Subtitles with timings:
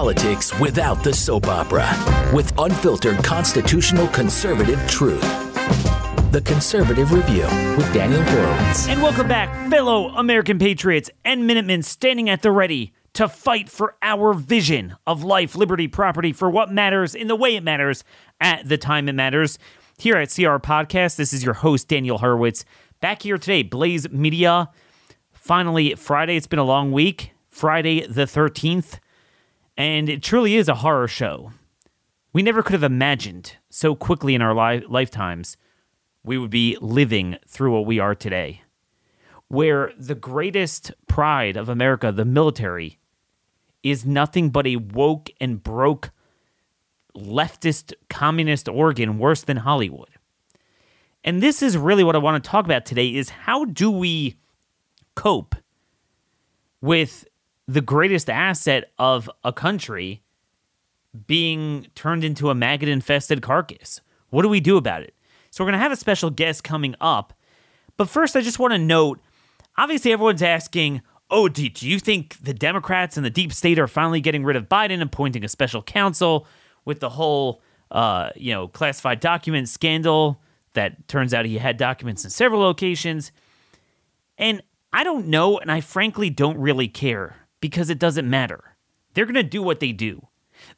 [0.00, 1.86] politics without the soap opera
[2.34, 5.20] with unfiltered constitutional conservative truth.
[6.32, 7.42] The Conservative Review
[7.76, 8.88] with Daniel Horowitz.
[8.88, 13.94] And welcome back, fellow American patriots and Minutemen standing at the ready to fight for
[14.00, 18.02] our vision of life, liberty, property, for what matters in the way it matters
[18.40, 19.58] at the time it matters.
[19.98, 22.64] Here at CR Podcast, this is your host, Daniel Horowitz.
[23.00, 24.70] Back here today, Blaze Media.
[25.34, 26.36] Finally, Friday.
[26.36, 27.32] It's been a long week.
[27.50, 28.98] Friday the 13th.
[29.80, 31.52] And it truly is a horror show.
[32.34, 35.56] We never could have imagined so quickly in our li- lifetimes
[36.22, 38.60] we would be living through what we are today,
[39.48, 42.98] where the greatest pride of America, the military,
[43.82, 46.10] is nothing but a woke and broke
[47.16, 50.10] leftist communist organ worse than Hollywood.
[51.24, 54.36] And this is really what I want to talk about today is how do we
[55.14, 55.54] cope
[56.82, 57.24] with
[57.72, 60.22] the greatest asset of a country
[61.26, 64.00] being turned into a maggot infested carcass.
[64.30, 65.14] What do we do about it?
[65.50, 67.32] So, we're going to have a special guest coming up.
[67.96, 69.20] But first, I just want to note
[69.76, 73.88] obviously, everyone's asking, oh, do, do you think the Democrats and the deep state are
[73.88, 76.46] finally getting rid of Biden appointing a special counsel
[76.84, 80.40] with the whole, uh, you know, classified document scandal
[80.74, 83.32] that turns out he had documents in several locations?
[84.38, 84.62] And
[84.92, 88.76] I don't know, and I frankly don't really care because it doesn't matter.
[89.14, 90.28] They're going to do what they do.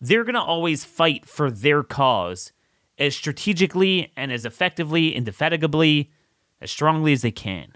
[0.01, 2.53] They're going to always fight for their cause
[2.99, 6.11] as strategically and as effectively, indefatigably,
[6.61, 7.73] as strongly as they can.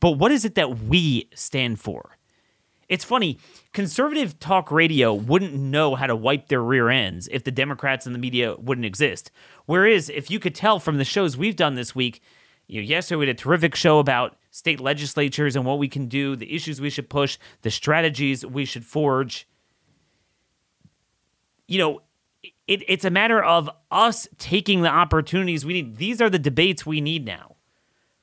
[0.00, 2.18] But what is it that we stand for?
[2.88, 3.38] It's funny,
[3.74, 8.14] conservative talk radio wouldn't know how to wipe their rear ends if the Democrats and
[8.14, 9.30] the media wouldn't exist.
[9.66, 12.22] Whereas, if you could tell from the shows we've done this week,
[12.66, 16.08] you know, yesterday we had a terrific show about state legislatures and what we can
[16.08, 19.46] do, the issues we should push, the strategies we should forge.
[21.68, 22.02] You know,
[22.66, 25.96] it, it's a matter of us taking the opportunities we need.
[25.96, 27.54] These are the debates we need now.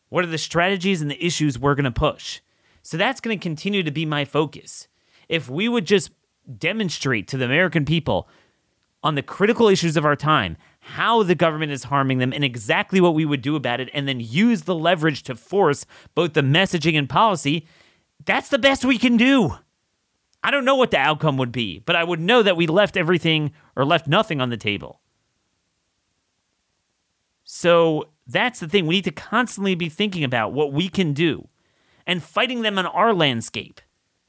[0.10, 2.42] What are the strategies and the issues we're going to push?
[2.82, 4.90] So that's going to continue to be my focus.
[5.30, 6.12] If we would just
[6.60, 8.28] demonstrate to the American people
[9.02, 10.58] on the critical issues of our time
[10.88, 14.08] how the government is harming them and exactly what we would do about it, and
[14.08, 17.68] then use the leverage to force both the messaging and policy,
[18.24, 19.56] that's the best we can do.
[20.44, 22.98] I don't know what the outcome would be, but I would know that we left
[22.98, 25.02] everything or left nothing on the table.
[27.44, 28.86] So that's the thing.
[28.86, 31.48] We need to constantly be thinking about what we can do
[32.06, 33.82] and fighting them on our landscape.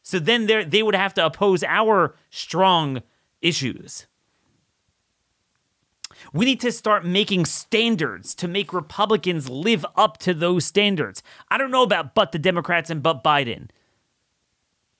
[0.02, 3.02] So then they would have to oppose our strong
[3.42, 4.06] issues.
[6.32, 11.22] We need to start making standards to make Republicans live up to those standards.
[11.50, 13.68] I don't know about but the Democrats and but Biden.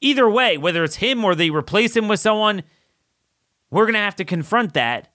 [0.01, 2.63] Either way, whether it's him or they replace him with someone,
[3.71, 5.13] we're going to have to confront that.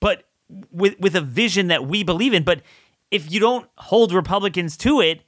[0.00, 0.24] But
[0.70, 2.62] with with a vision that we believe in, but
[3.10, 5.22] if you don't hold Republicans to it,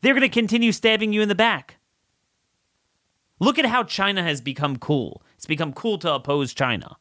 [0.00, 1.76] they're going to continue stabbing you in the back.
[3.38, 5.22] Look at how China has become cool.
[5.36, 6.96] It's become cool to oppose China.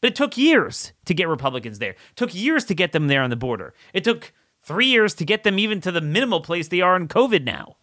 [0.00, 1.90] But it took years to get Republicans there.
[1.90, 3.74] It took years to get them there on the border.
[3.92, 4.32] It took
[4.62, 7.76] three years to get them even to the minimal place they are in COVID now.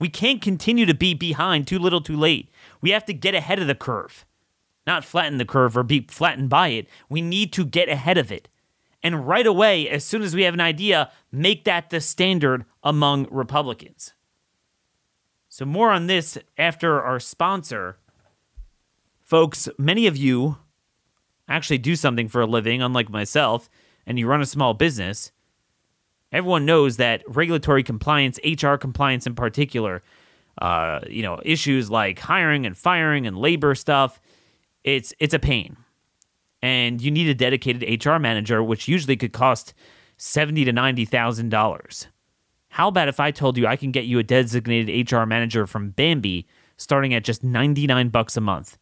[0.00, 2.50] We can't continue to be behind too little too late.
[2.80, 4.24] We have to get ahead of the curve,
[4.86, 6.88] not flatten the curve or be flattened by it.
[7.08, 8.48] We need to get ahead of it.
[9.02, 13.28] And right away, as soon as we have an idea, make that the standard among
[13.30, 14.14] Republicans.
[15.48, 17.98] So, more on this after our sponsor.
[19.22, 20.56] Folks, many of you
[21.48, 23.68] actually do something for a living, unlike myself,
[24.06, 25.32] and you run a small business,
[26.32, 30.02] everyone knows that regulatory compliance, HR compliance in particular,
[30.60, 34.20] uh, you know, issues like hiring and firing and labor stuff,
[34.82, 35.76] it's it's a pain.
[36.62, 39.74] And you need a dedicated HR manager, which usually could cost
[40.16, 42.08] seventy to ninety thousand dollars.
[42.74, 45.90] How about if I told you I can get you a designated HR manager from
[45.90, 48.76] Bambee starting at just 99 bucks a month?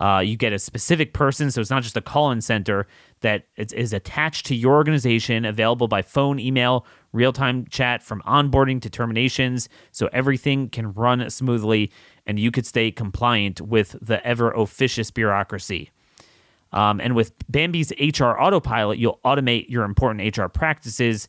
[0.00, 2.86] Uh, you get a specific person, so it's not just a call in center
[3.20, 8.80] that is attached to your organization, available by phone, email, real time chat from onboarding
[8.80, 11.90] to terminations, so everything can run smoothly
[12.26, 15.90] and you could stay compliant with the ever officious bureaucracy.
[16.72, 21.28] Um, and with Bambee's HR Autopilot, you'll automate your important HR practices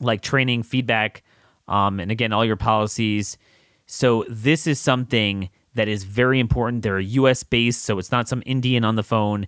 [0.00, 1.22] like training, feedback,
[1.68, 3.38] um, and again, all your policies.
[3.86, 6.82] So, this is something that is very important.
[6.82, 9.46] They're US based, so it's not some Indian on the phone.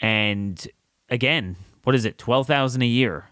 [0.00, 0.66] And
[1.08, 2.18] again, what is it?
[2.18, 3.30] 12,000 a year.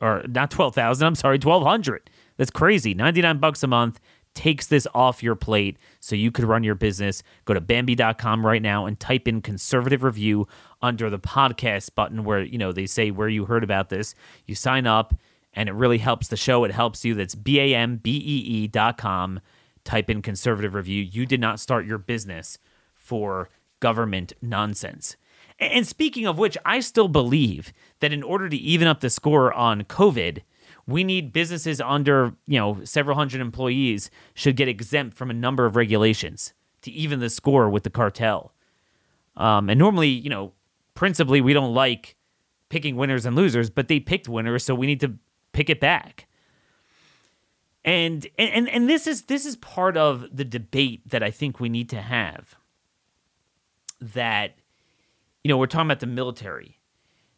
[0.00, 2.10] Or not 12,000, I'm sorry, 1200.
[2.36, 2.94] That's crazy.
[2.94, 4.00] 99 bucks a month,
[4.34, 7.22] takes this off your plate so you could run your business.
[7.44, 10.48] Go to Bambee.com right now and type in conservative review
[10.82, 14.14] under the podcast button where, you know, they say where you heard about this.
[14.46, 15.14] You sign up
[15.54, 16.64] and it really helps the show.
[16.64, 17.14] It helps you.
[17.14, 19.40] That's B A M B E E.com.
[19.84, 21.02] Type in conservative review.
[21.02, 22.58] You did not start your business
[22.94, 23.50] for
[23.80, 25.16] government nonsense.
[25.58, 29.52] And speaking of which, I still believe that in order to even up the score
[29.52, 30.42] on COVID,
[30.86, 35.64] we need businesses under, you know, several hundred employees should get exempt from a number
[35.64, 38.52] of regulations to even the score with the cartel.
[39.36, 40.52] Um, and normally, you know,
[40.94, 42.16] principally we don't like
[42.68, 45.14] picking winners and losers, but they picked winners, so we need to
[45.52, 46.26] pick it back.
[47.84, 51.68] And and and this is this is part of the debate that I think we
[51.68, 52.56] need to have.
[54.00, 54.56] That
[55.42, 56.80] you know, we're talking about the military.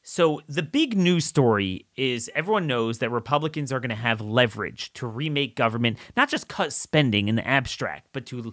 [0.02, 4.92] So the big news story is everyone knows that Republicans are going to have leverage
[4.92, 8.52] to remake government, not just cut spending in the abstract, but to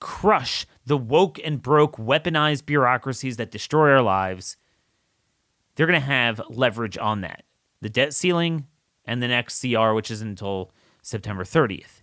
[0.00, 4.56] crush the woke and broke weaponized bureaucracies that destroy our lives.
[5.74, 7.44] They're going to have leverage on that.
[7.82, 8.66] The debt ceiling
[9.04, 10.72] and the next CR, which isn't until
[11.04, 12.02] September 30th.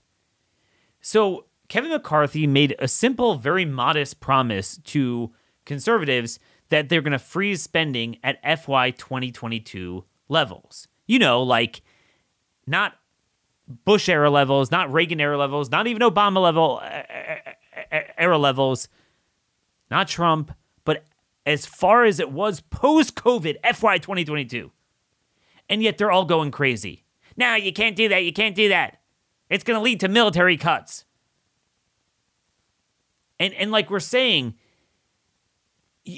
[1.02, 5.32] So Kevin McCarthy made a simple, very modest promise to
[5.66, 6.40] conservatives
[6.70, 10.88] that they're going to freeze spending at FY 2022 levels.
[11.08, 11.82] You know, like
[12.68, 12.94] not
[13.86, 16.82] Bush era levels, not Reagan era levels, not even Obama level
[18.18, 18.88] era levels,
[19.90, 20.54] not Trump,
[20.86, 21.06] but
[21.46, 24.72] as far as it was post COVID FY 2022.
[25.70, 27.06] And yet they're all going crazy.
[27.38, 28.24] Now you can't do that.
[28.24, 29.02] You can't do that.
[29.50, 31.06] It's going to lead to military cuts.
[33.40, 34.56] And and like we're saying,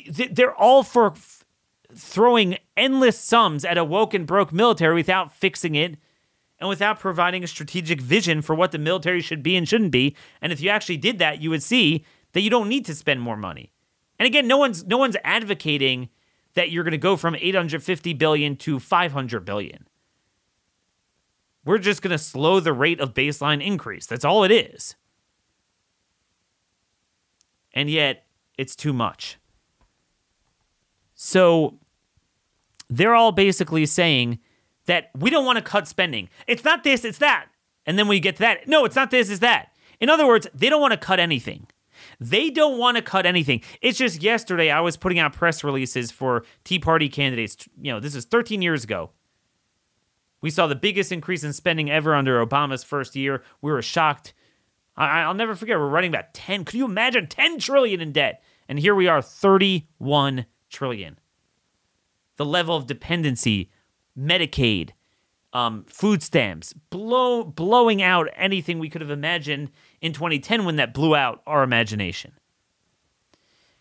[0.10, 1.46] they're all for f-
[1.96, 5.98] throwing endless sums at a woke and broke military without fixing it
[6.60, 10.16] and without providing a strategic vision for what the military should be and shouldn't be.
[10.42, 13.22] And if you actually did that, you would see that you don't need to spend
[13.22, 13.72] more money.
[14.20, 16.10] And again, no one's no one's advocating
[16.54, 19.88] that you're going to go from 850 billion to 500 billion.
[21.66, 24.06] We're just going to slow the rate of baseline increase.
[24.06, 24.96] That's all it is.
[27.74, 28.26] And yet,
[28.58, 29.38] it's too much.
[31.16, 31.80] So
[32.90, 34.40] they're all basically saying
[34.86, 36.30] that we don't want to cut spending.
[36.48, 37.48] It's not this, it's that.
[37.86, 39.70] And then you get to that, no, it's not this, it's that.
[40.00, 41.68] In other words, they don't want to cut anything.
[42.20, 43.62] They don't want to cut anything.
[43.82, 47.58] It's just yesterday I was putting out press releases for Tea Party candidates.
[47.82, 49.12] You know, this is 13 years ago.
[50.44, 53.42] We saw the biggest increase in spending ever under Obama's first year.
[53.62, 54.34] We were shocked.
[54.98, 55.80] I, will never forget.
[55.80, 56.66] We're running about 10.
[56.66, 58.44] Could you imagine 10 trillion in debt?
[58.68, 61.18] And here we are, 31 trillion.
[62.36, 63.72] The level of dependency,
[64.20, 64.90] Medicaid,
[65.54, 70.94] um, food stamps, blow, blowing out anything we could have imagined in 2010 when that
[70.94, 72.34] blew out our imagination.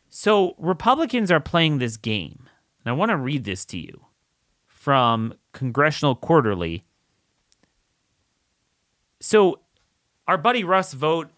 [0.08, 2.48] So Republicans are playing this game.
[2.84, 4.06] And I want to read this to you
[4.82, 6.84] from Congressional Quarterly.
[9.20, 9.60] So
[10.26, 11.30] our buddy Russ Vought,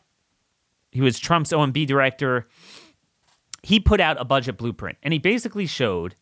[0.93, 2.49] he was Trump's OMB director
[3.65, 6.15] he put out a budget blueprint and he basically showed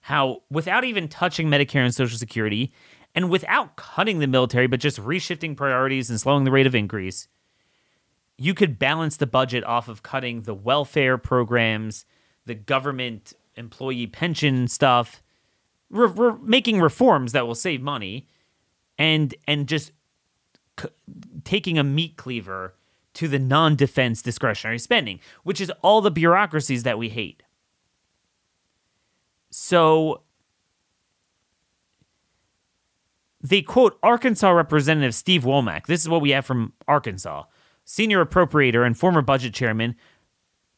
[0.00, 2.72] how, without even touching Medicare and Social Security,
[3.14, 7.28] and without cutting the military, but just reshifting priorities and slowing the rate of increase,
[8.38, 12.04] you could balance the budget off of cutting the welfare programs,
[12.44, 15.22] the government employee pension stuff,
[15.90, 18.28] re- re- making reforms that will save money,
[18.98, 19.92] and and just
[20.80, 20.88] c-
[21.44, 22.74] taking a meat cleaver
[23.14, 27.42] to the non defense discretionary spending, which is all the bureaucracies that we hate.
[29.50, 30.22] So
[33.40, 35.86] they quote Arkansas Representative Steve Womack.
[35.86, 37.44] This is what we have from Arkansas,
[37.84, 39.94] senior appropriator and former budget chairman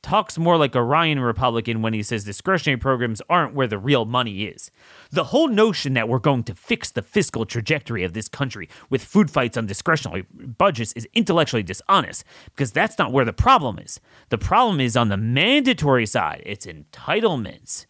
[0.03, 4.05] talks more like a Ryan Republican when he says discretionary programs aren't where the real
[4.05, 4.71] money is.
[5.11, 9.05] The whole notion that we're going to fix the fiscal trajectory of this country with
[9.05, 14.01] food fights on discretionary budgets is intellectually dishonest because that's not where the problem is.
[14.29, 17.87] The problem is on the mandatory side, it's entitlements.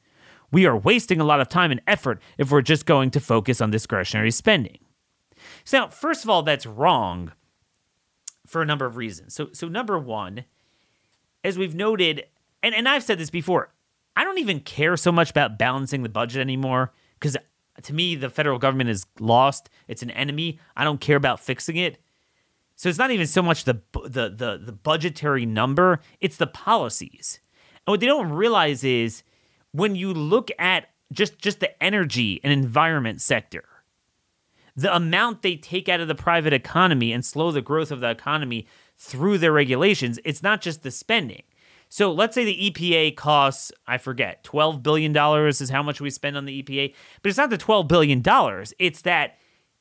[0.50, 3.60] We are wasting a lot of time and effort if we're just going to focus
[3.60, 4.78] on discretionary spending.
[5.64, 7.32] So, now, first of all, that's wrong
[8.46, 9.34] for a number of reasons.
[9.34, 10.46] So, so number one,
[11.44, 12.24] as we've noted,
[12.62, 13.72] and, and I've said this before,
[14.16, 17.36] I don't even care so much about balancing the budget anymore because
[17.84, 19.70] to me, the federal government is lost.
[19.86, 20.58] It's an enemy.
[20.76, 21.98] I don't care about fixing it.
[22.74, 27.40] So it's not even so much the the the, the budgetary number; it's the policies.
[27.86, 29.22] And what they don't realize is
[29.72, 33.64] when you look at just just the energy and environment sector,
[34.76, 38.10] the amount they take out of the private economy and slow the growth of the
[38.10, 38.66] economy
[38.98, 40.18] through their regulations.
[40.24, 41.42] It's not just the spending.
[41.88, 45.16] So let's say the EPA costs, I forget, $12 billion
[45.48, 46.94] is how much we spend on the EPA.
[47.22, 48.22] But it's not the $12 billion.
[48.78, 49.38] It's that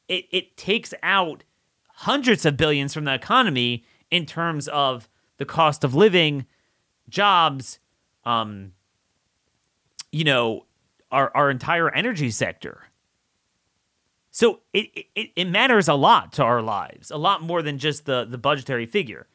[0.07, 1.43] it, it takes out
[1.89, 6.45] hundreds of billions from the economy in terms of the cost of living,
[7.09, 7.79] jobs,
[8.23, 8.71] um,
[10.11, 10.65] you know,
[11.11, 12.83] our, our entire energy sector.
[14.37, 18.05] So it, it, it matters a lot to our lives, a lot more than just
[18.05, 19.25] the, the budgetary figure.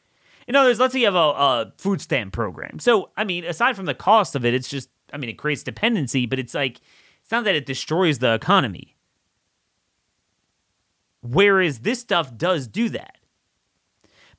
[0.47, 2.79] In other words, let's say you have a, a food stamp program.
[2.79, 5.65] So, I mean, aside from the cost of it, it's just, I mean, it creates
[5.65, 6.81] dependency, but it's like,
[7.21, 8.95] it's not that it destroys the economy.
[11.21, 13.19] Whereas this stuff does do that.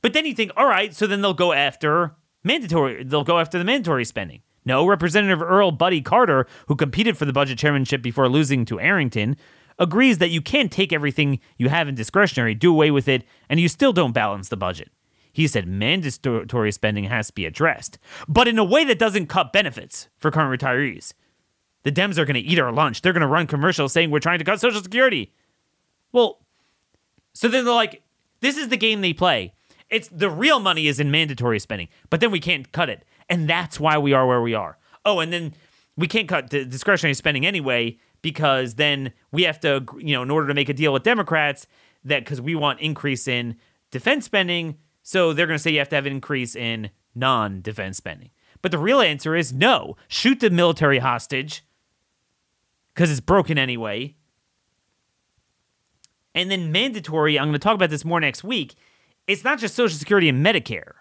[0.01, 3.57] But then you think, all right, so then they'll go after mandatory, they'll go after
[3.57, 4.43] the mandatory spending.
[4.63, 9.35] No, Representative Earl Buddy Carter, who competed for the budget chairmanship before losing to Arrington,
[9.83, 13.59] agrees that you can't take everything you have in discretionary, do away with it, and
[13.59, 14.89] you still don't balance the budget.
[15.31, 19.51] He said mandatory spending has to be addressed, but in a way that doesn't cut
[19.51, 21.13] benefits for current retirees.
[21.83, 23.01] The Dems are going to eat our lunch.
[23.01, 25.33] They're going to run commercials saying we're trying to cut Social Security.
[26.13, 26.39] Well,
[27.33, 28.03] so then they're like,
[28.39, 29.53] this is the game they play.
[29.89, 33.03] It's the real money is in mandatory spending, but then we can't cut it.
[33.29, 34.77] And that's why we are where we are.
[35.03, 35.53] Oh, and then
[35.97, 40.31] we can't cut the discretionary spending anyway because then we have to, you know, in
[40.31, 41.67] order to make a deal with Democrats,
[42.03, 43.57] that because we want increase in
[43.91, 47.61] defense spending, so they're going to say you have to have an increase in non
[47.61, 48.31] defense spending.
[48.63, 49.97] But the real answer is no.
[50.07, 51.63] Shoot the military hostage
[52.95, 54.15] because it's broken anyway.
[56.33, 58.73] And then mandatory, I'm going to talk about this more next week.
[59.27, 60.93] It's not just Social Security and Medicare.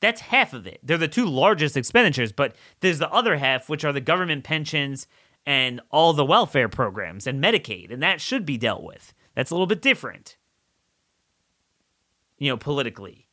[0.00, 0.80] That's half of it.
[0.82, 5.06] They're the two largest expenditures, but there's the other half, which are the government pensions
[5.46, 9.12] and all the welfare programs and Medicaid, and that should be dealt with.
[9.34, 10.36] That's a little bit different,
[12.38, 13.28] you know, politically.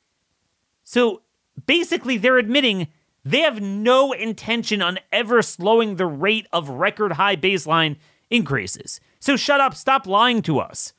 [0.84, 1.22] So
[1.66, 2.88] basically, they're admitting
[3.24, 7.98] they have no intention on ever slowing the rate of record high baseline
[8.30, 9.00] increases.
[9.20, 10.94] So shut up, stop lying to us.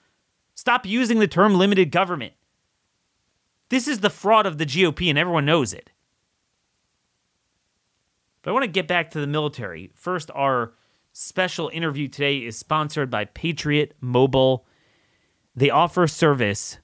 [0.55, 2.35] Stop using the term limited government.
[3.71, 5.90] This is the fraud of the GOP, and everyone knows it.
[8.43, 9.90] But I want to get back to the military.
[9.95, 10.75] First, our
[11.12, 14.67] special interview today is sponsored by Patriot Mobile.
[15.55, 16.79] They offer service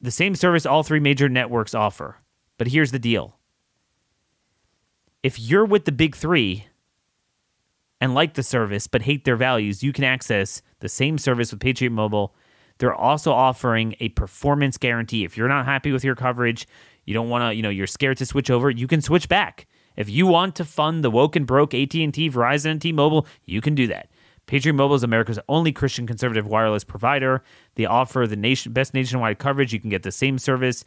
[0.00, 2.16] the same service all three major networks offer.
[2.58, 3.36] But here's the deal
[5.22, 6.66] if you're with the big three
[8.00, 11.60] and like the service but hate their values, you can access the same service with
[11.60, 12.34] Patriot Mobile.
[12.78, 15.24] They're also offering a performance guarantee.
[15.24, 16.66] If you're not happy with your coverage,
[17.04, 19.68] you don't want to, you know, you're scared to switch over, you can switch back.
[19.96, 23.74] If you want to fund the woke and broke AT&T, Verizon, and T-Mobile, you can
[23.74, 24.08] do that.
[24.46, 27.42] Patriot Mobile is America's only Christian conservative wireless provider.
[27.76, 29.72] They offer the nation best nationwide coverage.
[29.72, 30.84] You can get the same service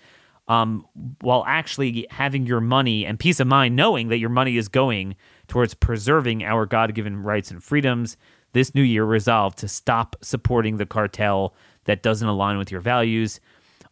[0.47, 0.85] um,
[1.21, 5.15] while actually having your money and peace of mind knowing that your money is going
[5.47, 8.17] towards preserving our God given rights and freedoms.
[8.53, 13.39] This new year, resolve to stop supporting the cartel that doesn't align with your values.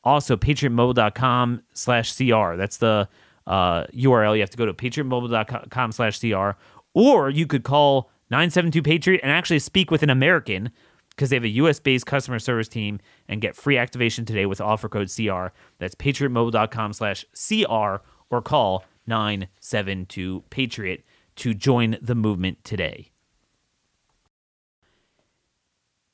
[0.04, 2.56] Also, patriotmobile.com slash CR.
[2.56, 3.08] That's the
[3.48, 4.36] uh, URL.
[4.36, 6.52] You have to go to patriotmobile.com slash CR.
[6.94, 10.72] Or you could call 972 Patriot and actually speak with an American
[11.10, 14.62] because they have a US based customer service team and get free activation today with
[14.62, 15.48] offer code CR.
[15.80, 21.04] That's patriotmobile.com slash CR or call 972 Patriot
[21.36, 23.12] to join the movement today.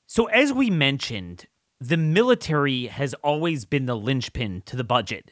[0.08, 1.46] So, as we mentioned,
[1.80, 5.32] the military has always been the linchpin to the budget.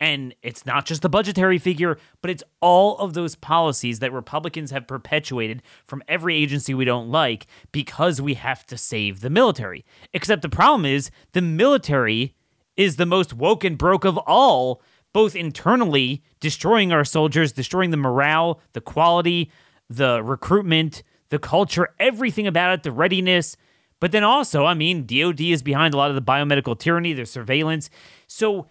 [0.00, 4.70] And it's not just the budgetary figure, but it's all of those policies that Republicans
[4.70, 9.84] have perpetuated from every agency we don't like because we have to save the military.
[10.12, 12.34] Except the problem is the military
[12.76, 14.82] is the most woke and broke of all,
[15.12, 19.50] both internally, destroying our soldiers, destroying the morale, the quality,
[19.88, 23.56] the recruitment, the culture, everything about it, the readiness.
[24.00, 27.26] But then also, I mean, DOD is behind a lot of the biomedical tyranny, the
[27.26, 27.90] surveillance.
[28.26, 28.66] So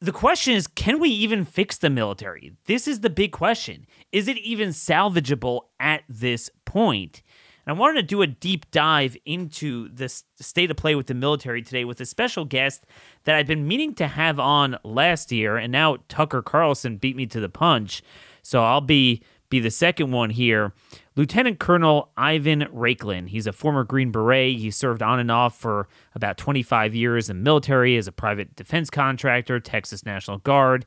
[0.00, 2.52] the question is can we even fix the military?
[2.66, 3.86] This is the big question.
[4.12, 7.22] Is it even salvageable at this point?
[7.66, 11.14] And I wanted to do a deep dive into this state of play with the
[11.14, 12.86] military today with a special guest
[13.24, 17.26] that I've been meaning to have on last year, and now Tucker Carlson beat me
[17.26, 18.02] to the punch.
[18.42, 20.72] So I'll be be the second one here.
[21.16, 23.28] Lieutenant Colonel Ivan Raiklin.
[23.28, 24.58] He's a former Green Beret.
[24.58, 28.90] He served on and off for about 25 years in military as a private defense
[28.90, 30.86] contractor, Texas National Guard,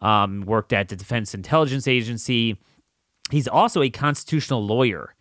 [0.00, 2.58] um, worked at the Defense Intelligence Agency.
[3.30, 5.14] He's also a constitutional lawyer.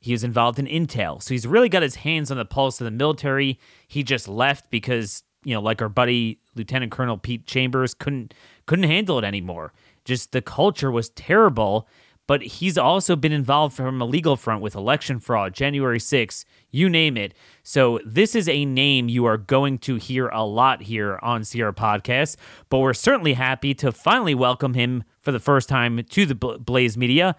[0.00, 1.22] He was involved in intel.
[1.22, 3.58] So he's really got his hands on the pulse of the military.
[3.88, 8.34] He just left because you know, like our buddy Lieutenant Colonel Pete Chambers couldn't
[8.66, 9.72] couldn't handle it anymore.
[10.04, 11.86] Just the culture was terrible.
[12.26, 16.88] But he's also been involved from a legal front with election fraud, January 6th, you
[16.88, 17.34] name it.
[17.62, 21.70] So this is a name you are going to hear a lot here on CR
[21.70, 22.36] Podcast.
[22.70, 26.96] But we're certainly happy to finally welcome him for the first time to the Blaze
[26.96, 27.36] Media.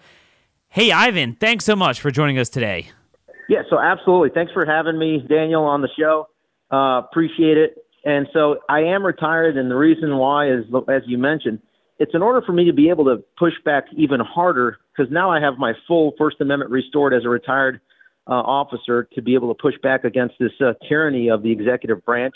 [0.68, 2.90] Hey, Ivan, thanks so much for joining us today.
[3.48, 4.30] Yeah, so absolutely.
[4.34, 6.28] Thanks for having me, Daniel, on the show.
[6.72, 7.76] Uh, appreciate it.
[8.04, 11.60] And so I am retired, and the reason why is, as you mentioned,
[11.98, 15.30] it's in order for me to be able to push back even harder because now
[15.30, 17.80] I have my full First Amendment restored as a retired
[18.28, 22.04] uh, officer to be able to push back against this uh, tyranny of the executive
[22.04, 22.34] branch.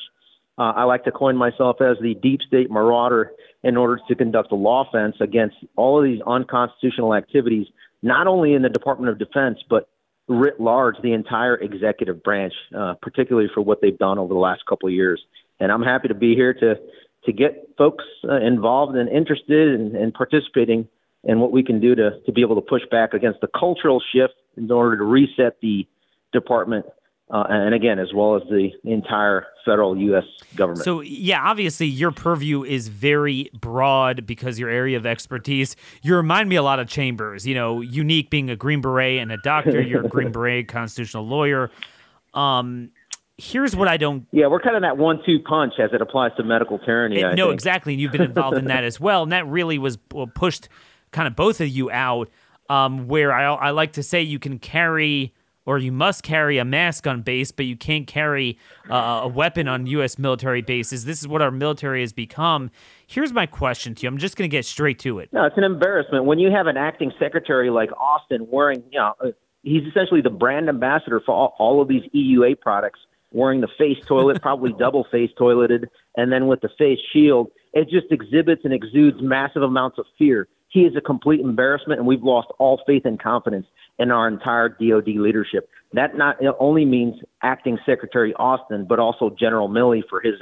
[0.56, 4.52] Uh, I like to coin myself as the deep state marauder in order to conduct
[4.52, 7.66] a law offense against all of these unconstitutional activities,
[8.02, 9.88] not only in the Department of Defense, but
[10.28, 14.64] writ large, the entire executive branch, uh, particularly for what they've done over the last
[14.66, 15.20] couple of years.
[15.58, 16.76] And I'm happy to be here to
[17.24, 20.88] to get folks uh, involved and interested and, and participating
[21.24, 24.02] in what we can do to to be able to push back against the cultural
[24.12, 25.86] shift in order to reset the
[26.32, 26.86] department
[27.30, 30.24] uh, and again, as well as the entire federal U.S.
[30.56, 30.84] government.
[30.84, 35.76] So, yeah, obviously, your purview is very broad because your area of expertise.
[36.02, 37.46] You remind me a lot of Chambers.
[37.46, 39.80] You know, unique being a Green Beret and a doctor.
[39.80, 41.70] You're a Green Beret constitutional lawyer.
[42.34, 42.90] Um,
[43.40, 44.26] here's what I don't.
[44.32, 47.22] Yeah, we're kind of that one-two punch as it applies to medical tyranny.
[47.22, 47.54] no, think.
[47.54, 47.94] exactly.
[47.94, 49.98] And you've been involved in that as well, and that really was
[50.34, 50.68] pushed
[51.10, 52.28] kind of both of you out.
[52.68, 55.34] Um, where I, I like to say you can carry
[55.66, 58.58] or you must carry a mask on base, but you can't carry
[58.90, 60.18] uh, a weapon on U.S.
[60.18, 61.04] military bases.
[61.04, 62.70] This is what our military has become.
[63.06, 64.08] Here's my question to you.
[64.08, 65.32] I'm just going to get straight to it.
[65.32, 69.14] No, it's an embarrassment when you have an acting secretary like Austin wearing, you know,
[69.62, 73.00] he's essentially the brand ambassador for all, all of these EUA products,
[73.32, 77.50] wearing the face toilet, probably double face toileted, and then with the face shield.
[77.72, 80.48] It just exhibits and exudes massive amounts of fear.
[80.68, 83.66] He is a complete embarrassment, and we've lost all faith and confidence
[83.98, 85.68] in our entire DoD leadership.
[85.92, 90.34] That not only means acting Secretary Austin, but also General Milley for his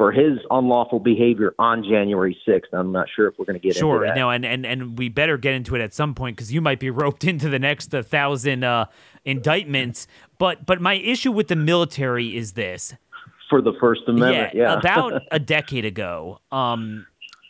[0.00, 2.72] for his unlawful behavior on January 6th.
[2.72, 4.16] I'm not sure if we're going to get sure, into that.
[4.18, 6.80] no, and, and and we better get into it at some point because you might
[6.80, 8.86] be roped into the next uh, thousand uh,
[9.26, 10.06] indictments.
[10.38, 12.94] But but my issue with the military is this.
[13.50, 14.62] For the First Amendment, yeah.
[14.62, 14.78] yeah.
[14.78, 17.06] about a decade ago, um,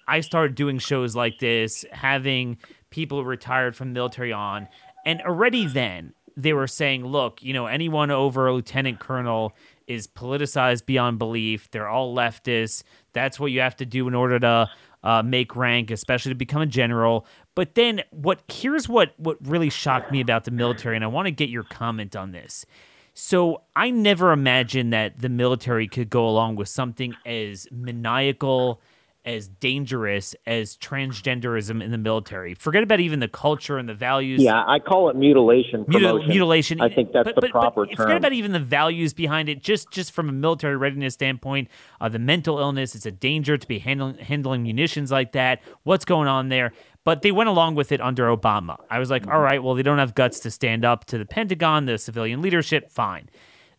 [0.09, 2.59] I started doing shows like this, having
[2.91, 4.67] people retired from military on,
[5.07, 9.55] and already then they were saying, look, you know, anyone over a lieutenant colonel
[9.87, 11.71] is politicized beyond belief.
[11.71, 12.83] They're all leftists.
[13.13, 14.71] That's what you have to do in order to
[15.03, 17.27] uh, make rank, especially to become a general.
[17.55, 21.27] But then, what here's what what really shocked me about the military, and I want
[21.27, 22.65] to get your comment on this.
[23.13, 28.81] So I never imagined that the military could go along with something as maniacal
[29.25, 32.55] as dangerous as transgenderism in the military.
[32.55, 34.43] Forget about even the culture and the values.
[34.43, 35.85] Yeah, I call it mutilation.
[35.85, 36.81] Mutil- mutilation.
[36.81, 38.05] I think that's but, the but, proper but term.
[38.05, 39.63] Forget about even the values behind it.
[39.63, 41.69] Just just from a military readiness standpoint,
[42.01, 42.95] uh, the mental illness.
[42.95, 45.61] It's a danger to be handling handling munitions like that.
[45.83, 46.73] What's going on there?
[47.05, 48.77] But they went along with it under Obama.
[48.91, 49.33] I was like, mm-hmm.
[49.33, 52.43] all right, well, they don't have guts to stand up to the Pentagon, the civilian
[52.43, 52.91] leadership.
[52.91, 53.31] Fine.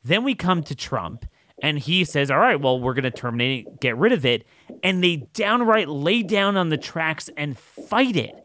[0.04, 1.26] Then we come to Trump
[1.62, 4.46] and he says, "All right, well, we're going to terminate it, get rid of it."
[4.84, 8.36] And they downright lay down on the tracks and fight it.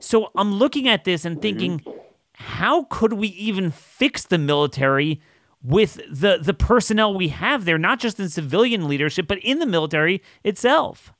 [0.00, 1.98] So I'm looking at this and thinking, mm-hmm.
[2.32, 5.20] how could we even fix the military
[5.62, 9.66] with the the personnel we have there, not just in civilian leadership, but in the
[9.66, 11.12] military itself?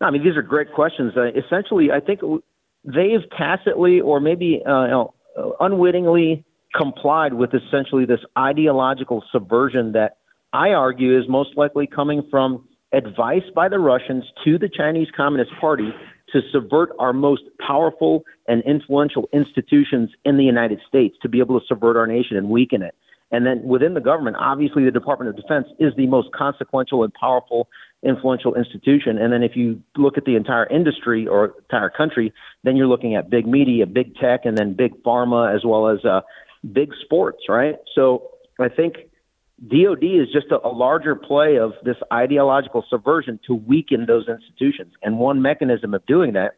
[0.00, 1.12] No, I mean, these are great questions.
[1.16, 2.20] Uh, essentially, I think
[2.84, 5.14] they've tacitly or maybe uh, you know,
[5.60, 10.18] unwittingly complied with essentially this ideological subversion that
[10.52, 15.50] I argue is most likely coming from advice by the Russians to the Chinese Communist
[15.60, 15.92] Party
[16.32, 21.58] to subvert our most powerful and influential institutions in the United States, to be able
[21.58, 22.94] to subvert our nation and weaken it.
[23.30, 27.12] And then within the government, obviously the Department of Defense is the most consequential and
[27.14, 27.68] powerful,
[28.02, 29.16] influential institution.
[29.16, 32.32] And then if you look at the entire industry or entire country,
[32.62, 36.04] then you're looking at big media, big tech, and then big pharma, as well as
[36.04, 36.20] uh,
[36.70, 37.76] big sports, right?
[37.94, 38.94] So I think
[39.66, 44.92] DOD is just a, a, larger play of this ideological subversion to weaken those institutions.
[45.02, 46.56] And one mechanism of doing that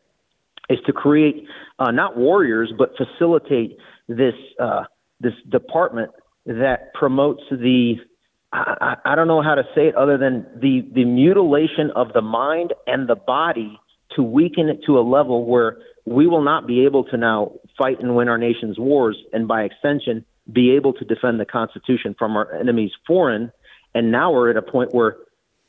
[0.71, 1.47] is to create
[1.79, 3.77] uh, not warriors, but facilitate
[4.09, 4.85] this uh,
[5.21, 6.13] this department
[6.47, 7.97] that promotes the
[8.53, 12.23] I, I don't know how to say it other than the the mutilation of the
[12.23, 13.79] mind and the body
[14.17, 18.01] to weaken it to a level where we will not be able to now fight
[18.01, 22.37] and win our nation's wars, and by extension, be able to defend the Constitution from
[22.37, 23.53] our enemies foreign.
[23.95, 25.17] And now we're at a point where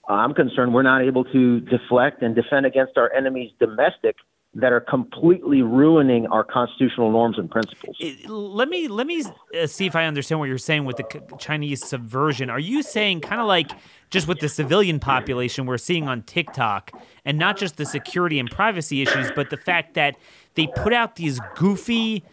[0.07, 4.17] I'm concerned we're not able to deflect and defend against our enemies domestic
[4.55, 7.97] that are completely ruining our constitutional norms and principles.
[8.25, 9.23] Let me let me
[9.59, 12.49] uh, see if I understand what you're saying with the Chinese subversion.
[12.49, 13.71] Are you saying kind of like
[14.09, 16.91] just with the civilian population we're seeing on TikTok
[17.25, 20.15] and not just the security and privacy issues, but the fact that
[20.53, 22.23] they put out these goofy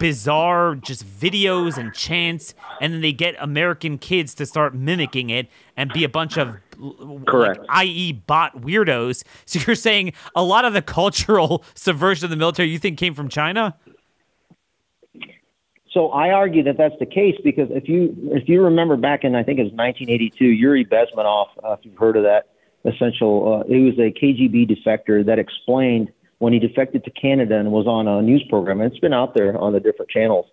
[0.00, 5.46] bizarre just videos and chants and then they get American kids to start mimicking it
[5.76, 6.56] and be a bunch of
[7.28, 8.12] correct like, i.e.
[8.12, 9.22] bot weirdos.
[9.44, 13.14] So you're saying a lot of the cultural subversion of the military you think came
[13.14, 13.76] from China?
[15.90, 19.34] So I argue that that's the case because if you if you remember back in
[19.34, 22.48] I think it was 1982, Yuri Bezmenov, uh, if you've heard of that,
[22.84, 26.10] essential, uh, he was a KGB defector that explained
[26.40, 29.34] when he defected to Canada and was on a news program, and it's been out
[29.34, 30.46] there on the different channels,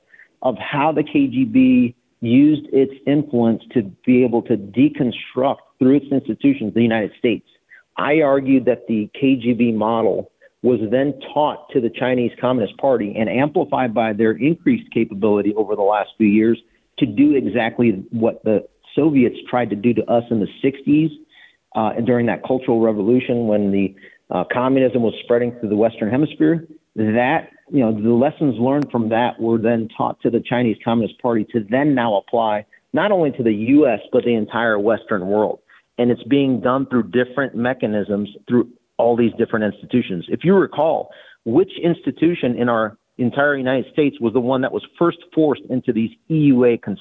[0.44, 6.74] of how the KGB used its influence to be able to deconstruct through its institutions
[6.74, 7.48] the United States.
[7.98, 13.30] I argued that the KGB model was then taught to the Chinese Communist Party and
[13.30, 16.60] amplified by their increased capability over the last few years
[17.00, 21.12] to do exactly what the Soviets tried to do to us in the 60s
[21.76, 23.96] uh, during that Cultural Revolution when the
[24.30, 26.68] uh, communism was spreading through the Western Hemisphere.
[26.96, 31.22] That, you know, the lessons learned from that were then taught to the Chinese Communist
[31.22, 35.60] Party to then now apply not only to the U.S., but the entire Western world.
[35.98, 40.26] And it's being done through different mechanisms through all these different institutions.
[40.30, 41.12] If you recall,
[41.46, 45.94] which institution in our entire United States was the one that was first forced into
[45.94, 47.00] these EUA cons-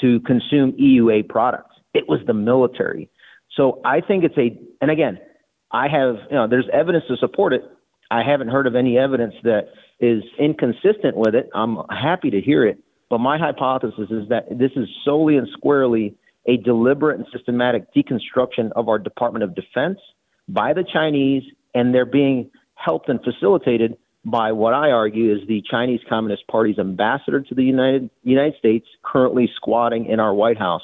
[0.00, 1.76] to consume EUA products?
[1.94, 3.08] It was the military.
[3.56, 5.18] So I think it's a, and again,
[5.70, 7.62] I have, you know, there's evidence to support it.
[8.10, 9.68] I haven't heard of any evidence that
[10.00, 11.50] is inconsistent with it.
[11.54, 12.78] I'm happy to hear it.
[13.10, 16.14] But my hypothesis is that this is solely and squarely
[16.46, 19.98] a deliberate and systematic deconstruction of our Department of Defense
[20.48, 21.42] by the Chinese,
[21.74, 26.78] and they're being helped and facilitated by what I argue is the Chinese Communist Party's
[26.78, 30.82] ambassador to the United United States, currently squatting in our White House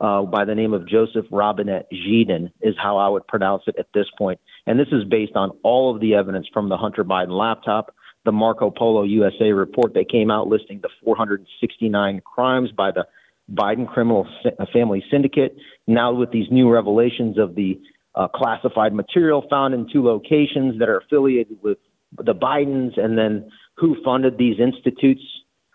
[0.00, 3.86] uh, by the name of Joseph Robinette Jourdan, is how I would pronounce it at
[3.94, 4.40] this point.
[4.66, 8.32] And this is based on all of the evidence from the Hunter Biden laptop, the
[8.32, 13.06] Marco Polo USA report that came out listing the 469 crimes by the
[13.50, 15.56] Biden criminal uh, family syndicate.
[15.86, 17.80] Now, with these new revelations of the
[18.14, 21.78] uh, classified material found in two locations that are affiliated with
[22.16, 25.22] the Bidens, and then who funded these institutes.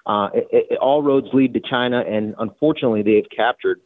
[0.05, 3.79] Uh, it, it, all roads lead to China, and unfortunately, they have captured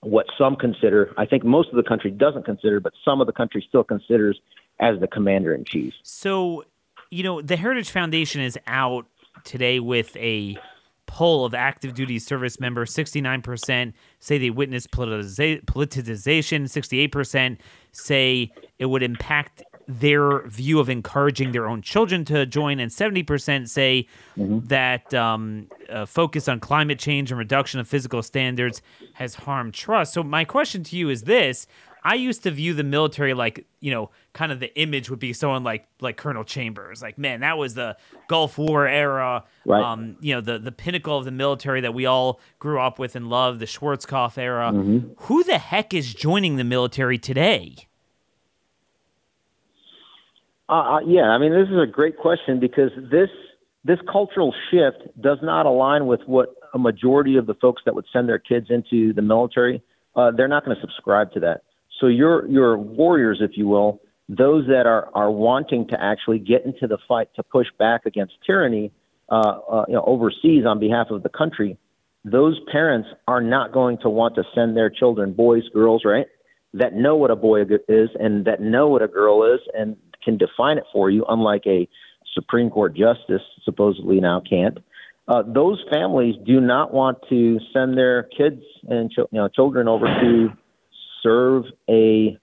[0.00, 3.32] what some consider, I think most of the country doesn't consider, but some of the
[3.32, 4.40] country still considers
[4.80, 5.92] as the commander in chief.
[6.02, 6.64] So,
[7.10, 9.06] you know, the Heritage Foundation is out
[9.44, 10.56] today with a
[11.06, 15.64] poll of active duty service members 69% say they witnessed politicization
[16.68, 17.56] 68%
[17.92, 23.68] say it would impact their view of encouraging their own children to join, and 70%
[23.68, 24.58] say mm-hmm.
[24.66, 25.66] that um,
[26.06, 28.82] focus on climate change and reduction of physical standards
[29.14, 30.12] has harmed trust.
[30.12, 31.66] So, my question to you is this.
[32.04, 35.32] I used to view the military like, you know, kind of the image would be
[35.32, 37.02] someone like like Colonel Chambers.
[37.02, 37.96] Like, man, that was the
[38.28, 39.82] Gulf War era, right.
[39.82, 43.16] um, you know, the the pinnacle of the military that we all grew up with
[43.16, 44.70] and loved, the Schwarzkopf era.
[44.72, 45.12] Mm-hmm.
[45.24, 47.87] Who the heck is joining the military today?
[50.68, 53.30] Uh, uh, yeah, I mean, this is a great question because this
[53.84, 58.04] this cultural shift does not align with what a majority of the folks that would
[58.12, 59.82] send their kids into the military.
[60.14, 61.62] Uh, they're not going to subscribe to that.
[62.00, 66.66] So your your warriors, if you will, those that are are wanting to actually get
[66.66, 68.92] into the fight to push back against tyranny,
[69.30, 71.78] uh, uh, you know, overseas on behalf of the country,
[72.24, 76.26] those parents are not going to want to send their children, boys, girls, right,
[76.74, 79.96] that know what a boy is and that know what a girl is and
[80.28, 81.88] can define it for you, unlike a
[82.34, 84.76] Supreme Court justice supposedly now can't.
[85.26, 90.04] Uh, those families do not want to send their kids and you know, children over
[90.04, 90.48] to
[91.22, 92.38] serve a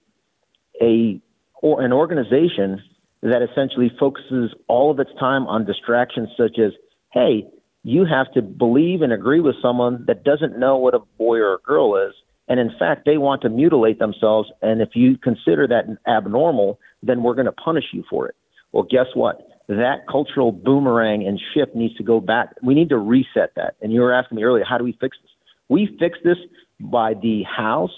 [0.82, 1.20] a
[1.62, 2.82] or an organization
[3.22, 6.72] that essentially focuses all of its time on distractions such as,
[7.12, 7.44] hey,
[7.82, 11.54] you have to believe and agree with someone that doesn't know what a boy or
[11.54, 12.14] a girl is
[12.48, 14.50] and in fact, they want to mutilate themselves.
[14.62, 18.36] And if you consider that abnormal, then we're going to punish you for it.
[18.72, 19.48] Well, guess what?
[19.68, 22.54] That cultural boomerang and shift needs to go back.
[22.62, 23.74] We need to reset that.
[23.80, 25.30] And you were asking me earlier, how do we fix this?
[25.68, 26.36] We fix this
[26.78, 27.90] by the House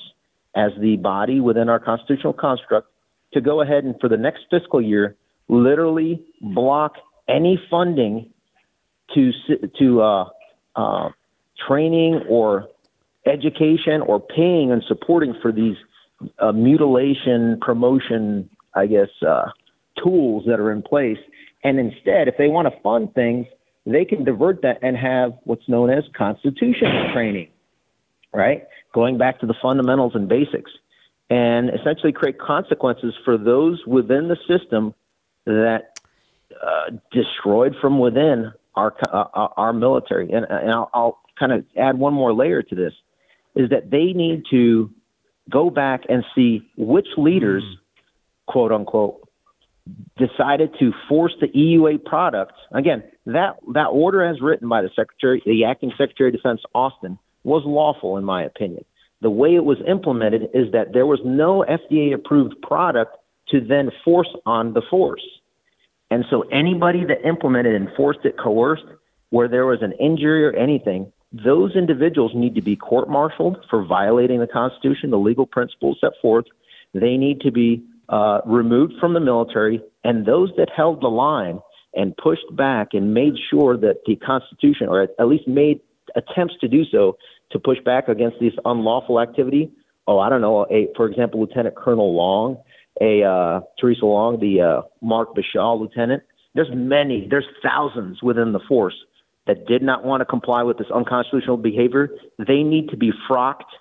[0.55, 2.89] as the body within our constitutional construct
[3.35, 5.15] to go ahead and for the next fiscal year,
[5.49, 6.95] literally block
[7.29, 8.31] any funding
[9.15, 9.33] to
[9.79, 10.25] to uh,
[10.75, 11.11] uh,
[11.67, 12.69] training or
[13.27, 15.77] education or paying and supporting for these
[16.39, 19.51] uh, mutilation promotion, I guess, uh,
[20.03, 21.19] tools that are in place.
[21.65, 23.47] And instead, if they want to fund things,
[23.85, 27.49] they can divert that and have what's known as constitutional training,
[28.33, 28.65] right?
[28.93, 30.71] Going back to the fundamentals and basics,
[31.31, 34.95] and essentially create consequences for those within the system
[35.45, 35.99] that
[36.63, 40.31] uh, destroyed from within our uh, our military.
[40.33, 42.93] And, and I'll, I'll kind of add one more layer to this:
[43.59, 44.91] is that they need to
[45.51, 47.77] go back and see which leaders, mm.
[48.47, 49.29] quote unquote,
[50.17, 52.53] decided to force the EUA product.
[52.73, 57.19] Again, that that order, as written by the Secretary, the acting Secretary of Defense Austin,
[57.45, 58.85] was lawful in my opinion.
[59.21, 63.17] The way it was implemented is that there was no FDA approved product
[63.49, 65.25] to then force on the force.
[66.11, 68.85] And so anybody that implemented and forced it coerced,
[69.31, 73.85] where there was an injury or anything, those individuals need to be court martialed for
[73.85, 76.47] violating the Constitution, the legal principles set forth.
[76.95, 81.61] They need to be uh, removed from the military, and those that held the line
[81.95, 85.81] and pushed back and made sure that the Constitution, or at least made
[86.17, 87.19] attempts to do so,
[87.51, 89.71] to push back against this unlawful activity.
[90.07, 90.67] Oh, I don't know.
[90.71, 92.63] A, for example, Lieutenant Colonel Long,
[93.01, 96.23] a uh, Theresa Long, the uh, Mark Bashaw lieutenant.
[96.55, 97.27] There's many.
[97.29, 98.95] There's thousands within the force
[99.49, 102.11] that did not want to comply with this unconstitutional behavior.
[102.39, 103.73] They need to be frocked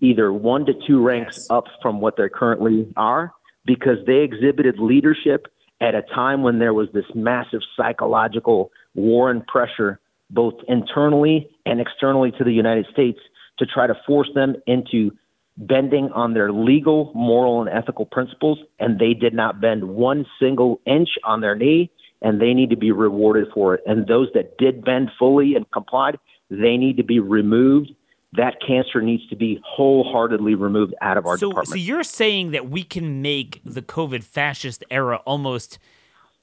[0.00, 1.46] either one to two ranks yes.
[1.50, 3.32] up from what they currently are
[3.64, 5.46] because they exhibited leadership
[5.80, 10.00] at a time when there was this massive psychological war and pressure,
[10.30, 13.20] both internally and externally to the United States,
[13.58, 15.12] to try to force them into
[15.56, 18.58] bending on their legal, moral, and ethical principles.
[18.80, 21.90] And they did not bend one single inch on their knee,
[22.24, 23.82] and they need to be rewarded for it.
[23.86, 26.18] And those that did bend fully and complied,
[26.50, 27.92] they need to be removed
[28.36, 31.68] that cancer needs to be wholeheartedly removed out of our so, department.
[31.68, 35.78] So you're saying that we can make the COVID fascist era almost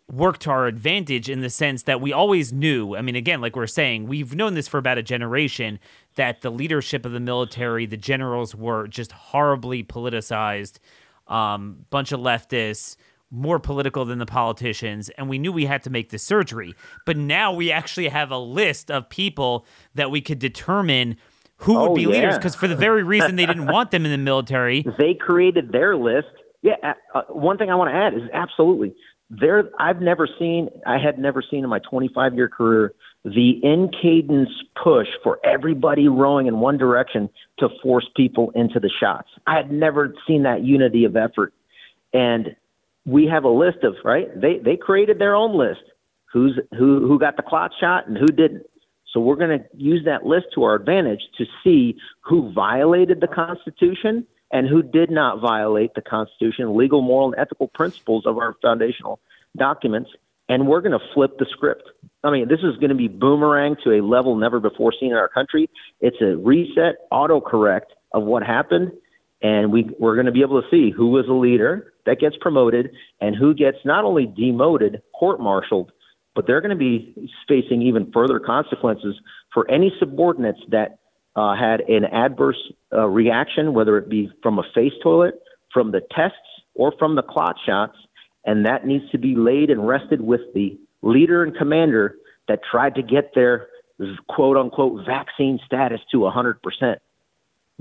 [0.10, 2.96] work to our advantage in the sense that we always knew.
[2.96, 5.80] I mean, again, like we're saying, we've known this for about a generation
[6.16, 10.80] that the leadership of the military, the generals were just horribly politicized,
[11.28, 12.96] um, bunch of leftists,
[13.32, 16.76] more political than the politicians, and we knew we had to make the surgery.
[17.06, 19.66] But now we actually have a list of people
[19.96, 21.18] that we could determine
[21.62, 22.08] who would oh, be yeah.
[22.10, 25.72] leaders because for the very reason they didn't want them in the military they created
[25.72, 26.28] their list
[26.62, 28.94] yeah uh, one thing i want to add is absolutely
[29.30, 33.92] there i've never seen i had never seen in my 25 year career the in
[34.02, 34.50] cadence
[34.84, 39.72] push for everybody rowing in one direction to force people into the shots i had
[39.72, 41.54] never seen that unity of effort
[42.14, 42.56] and
[43.06, 45.82] we have a list of right they they created their own list
[46.32, 48.66] who's who who got the clot shot and who didn't
[49.14, 53.28] so we're going to use that list to our advantage to see who violated the
[53.28, 58.56] Constitution and who did not violate the Constitution, legal, moral, and ethical principles of our
[58.62, 59.20] foundational
[59.58, 60.10] documents.
[60.50, 61.90] And we're going to flip the script.
[62.24, 65.18] I mean, this is going to be boomerang to a level never before seen in
[65.18, 65.70] our country.
[66.00, 68.92] It's a reset, autocorrect of what happened.
[69.42, 72.36] And we, we're going to be able to see who was a leader that gets
[72.40, 75.92] promoted and who gets not only demoted, court martialed,
[76.36, 79.16] but they're going to be facing even further consequences
[79.54, 81.00] for any subordinates that
[81.36, 82.58] uh, had an adverse
[82.94, 85.42] uh, reaction, whether it be from a face toilet,
[85.74, 86.38] from the tests,
[86.76, 87.98] or from the clot shots.
[88.46, 92.16] And that needs to be laid and rested with the leader and commander
[92.48, 93.68] that tried to get their
[94.28, 96.96] quote unquote vaccine status to 100%.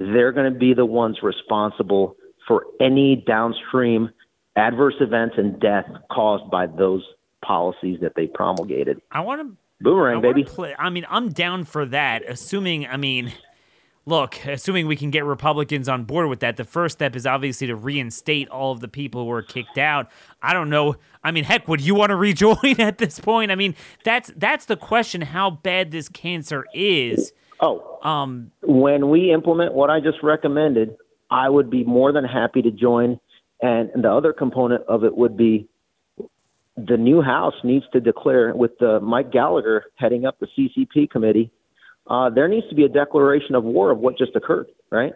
[0.00, 2.16] They're going to be the ones responsible
[2.48, 4.08] for any downstream
[4.56, 7.04] adverse events and death caused by those
[7.44, 9.02] policies that they promulgated.
[9.12, 10.44] I want to boomerang, I baby.
[10.44, 12.86] Play, I mean, I'm down for that, assuming.
[12.86, 13.32] I mean.
[14.06, 17.66] Look, assuming we can get Republicans on board with that, the first step is obviously
[17.66, 20.10] to reinstate all of the people who were kicked out.
[20.42, 20.96] I don't know.
[21.22, 23.52] I mean, heck, would you want to rejoin at this point?
[23.52, 27.32] I mean, that's that's the question: how bad this cancer is.
[27.60, 30.96] Oh, um, when we implement what I just recommended,
[31.30, 33.20] I would be more than happy to join.
[33.60, 35.68] And, the other component of it would be
[36.76, 41.50] the new House needs to declare, with uh, Mike Gallagher heading up the CCP committee,
[42.06, 45.12] uh, there needs to be a declaration of war of what just occurred, right?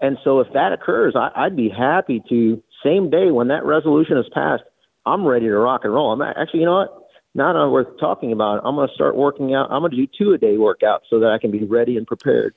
[0.00, 4.18] And so if that occurs, I, I'd be happy to, same day when that resolution
[4.18, 4.64] is passed,
[5.06, 6.12] I'm ready to rock and roll.
[6.12, 7.03] I'm actually, you know what?
[7.34, 8.60] Not worth talking about.
[8.64, 9.70] I'm going to start working out.
[9.70, 12.06] I'm going to do two a day workout so that I can be ready and
[12.06, 12.54] prepared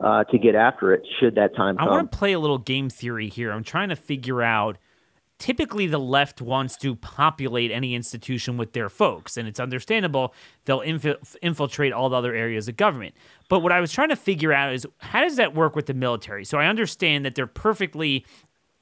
[0.00, 1.88] uh, to get after it should that time come.
[1.88, 3.50] I want to play a little game theory here.
[3.50, 4.76] I'm trying to figure out
[5.38, 10.80] typically the left wants to populate any institution with their folks, and it's understandable they'll
[10.80, 13.14] inf- infiltrate all the other areas of government.
[13.48, 15.94] But what I was trying to figure out is how does that work with the
[15.94, 16.44] military?
[16.44, 18.26] So I understand that they're perfectly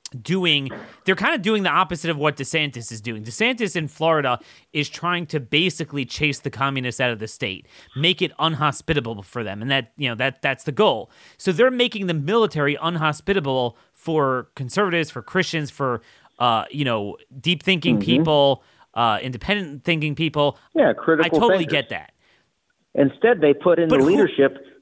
[0.09, 0.71] doing
[1.05, 3.25] they're kind of doing the opposite of what DeSantis is doing.
[3.25, 4.39] DeSantis in Florida
[4.73, 9.43] is trying to basically chase the communists out of the state, make it unhospitable for
[9.43, 11.11] them, and that you know that that's the goal.
[11.37, 16.03] So they're making the military unhospitable for conservatives, for Christians, for
[16.39, 18.05] uh, you know deep thinking mm-hmm.
[18.05, 18.63] people,
[18.95, 20.59] uh, independent thinking people.
[20.75, 21.37] Yeah, critical.
[21.37, 21.73] I totally thinkers.
[21.73, 22.13] get that.
[22.95, 24.27] Instead, they put in but the who,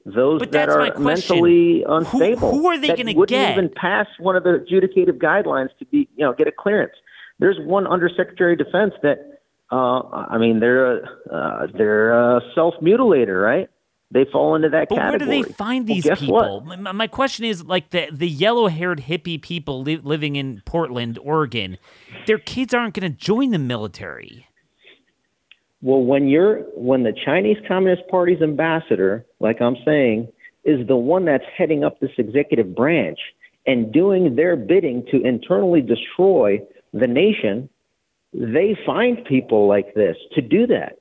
[0.05, 2.51] those that are mentally unstable.
[2.51, 3.17] Who, who are they going to get?
[3.17, 6.93] Wouldn't even pass one of the adjudicative guidelines to be, you know, get a clearance.
[7.39, 9.39] There's one Undersecretary of Defense that,
[9.71, 13.67] uh, I mean, they're a, uh, they're a self mutilator, right?
[14.11, 15.27] They fall into that but category.
[15.27, 16.61] Where do they find these well, people?
[16.61, 21.17] My, my, question is like the the yellow haired hippie people li- living in Portland,
[21.17, 21.79] Oregon.
[22.27, 24.47] Their kids aren't going to join the military.
[25.81, 30.27] Well, when you're when the Chinese Communist Party's ambassador, like I'm saying,
[30.63, 33.19] is the one that's heading up this executive branch
[33.67, 36.59] and doing their bidding to internally destroy
[36.93, 37.69] the nation,
[38.33, 40.97] they find people like this to do that.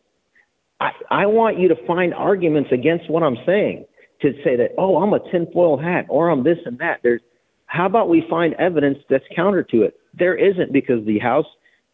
[0.80, 3.86] I, I want you to find arguments against what I'm saying
[4.22, 7.00] to say that, oh, I'm a tinfoil hat or I'm this and that.
[7.02, 7.22] There's
[7.66, 9.98] how about we find evidence that's counter to it?
[10.16, 11.46] There isn't because the House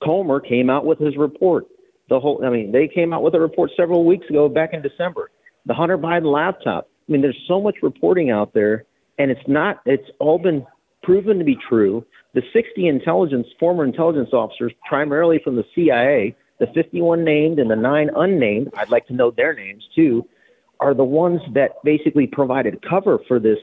[0.03, 1.67] Comer came out with his report
[2.11, 2.45] the whole.
[2.45, 5.31] I mean, they came out with a report several weeks ago, back in December.
[5.65, 6.89] The Hunter Biden laptop.
[7.09, 8.85] I mean, there's so much reporting out there,
[9.19, 9.81] and it's not.
[9.87, 10.67] It's all been
[11.03, 12.05] proven to be true.
[12.35, 17.77] The 60 intelligence, former intelligence officers, primarily from the CIA, the 51 named and the
[17.77, 20.27] nine unnamed, I'd like to know their names too,
[20.79, 23.59] are the ones that basically provided cover for this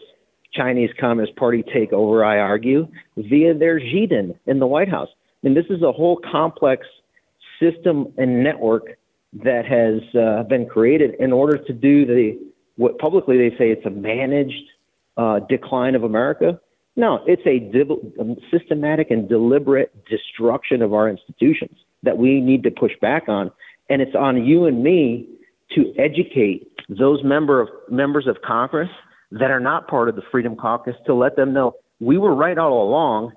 [0.53, 5.09] Chinese Communist Party takeover, I argue, via their Zhiden in the White House.
[5.43, 6.85] Mean, this is a whole complex
[7.59, 8.97] system and network
[9.33, 12.39] that has uh, been created in order to do the
[12.77, 14.63] what publicly they say it's a managed
[15.17, 16.59] uh, decline of America.
[16.95, 22.71] No, it's a dib- systematic and deliberate destruction of our institutions that we need to
[22.71, 23.51] push back on,
[23.89, 25.27] and it's on you and me
[25.75, 28.89] to educate those member of members of Congress
[29.31, 32.57] that are not part of the Freedom Caucus to let them know we were right
[32.57, 33.33] all along.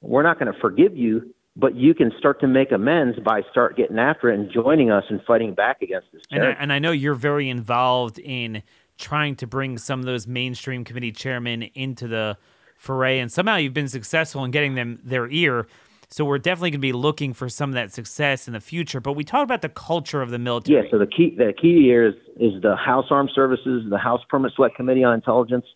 [0.00, 3.76] We're not going to forgive you, but you can start to make amends by start
[3.76, 6.22] getting after it and joining us and fighting back against this.
[6.30, 8.62] And I, and I know you're very involved in
[8.96, 12.38] trying to bring some of those mainstream committee chairmen into the
[12.76, 15.66] foray, and somehow you've been successful in getting them their ear.
[16.10, 19.00] So we're definitely going to be looking for some of that success in the future.
[19.00, 20.82] But we talked about the culture of the military.
[20.82, 20.90] Yeah.
[20.90, 24.54] So the key the key here is is the House Armed Services, the House Permanent
[24.54, 25.66] Select Committee on Intelligence,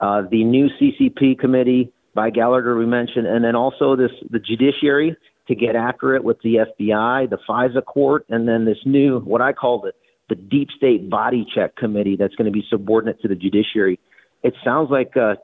[0.00, 5.16] uh, the new CCP committee by Gallagher we mentioned, and then also this the judiciary
[5.50, 9.42] to get after it with the FBI, the FISA court, and then this new, what
[9.42, 9.92] I call the,
[10.28, 13.98] the deep state body check committee that's going to be subordinate to the judiciary.
[14.44, 15.34] It sounds like uh,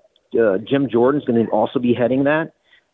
[0.41, 2.53] uh, Jim Jordan's going to also be heading that.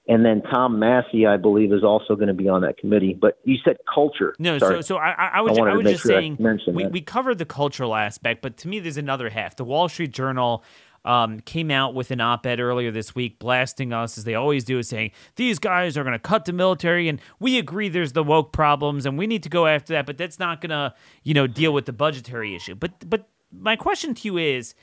[0.08, 3.16] And then Tom Massie, I believe, is also going to be on that committee.
[3.18, 4.34] But you said culture.
[4.38, 4.76] No, Sorry.
[4.76, 7.44] so so I, I was, I, I was just sure saying we, we covered the
[7.44, 9.54] cultural aspect, but to me, there's another half.
[9.54, 10.64] The Wall Street Journal
[11.04, 14.64] um, came out with an op ed earlier this week blasting us, as they always
[14.64, 17.08] do, saying these guys are going to cut the military.
[17.08, 20.16] And we agree there's the woke problems and we need to go after that, but
[20.16, 22.74] that's not going to, you know, deal with the budgetary issue.
[22.74, 24.74] But, but my question to you is,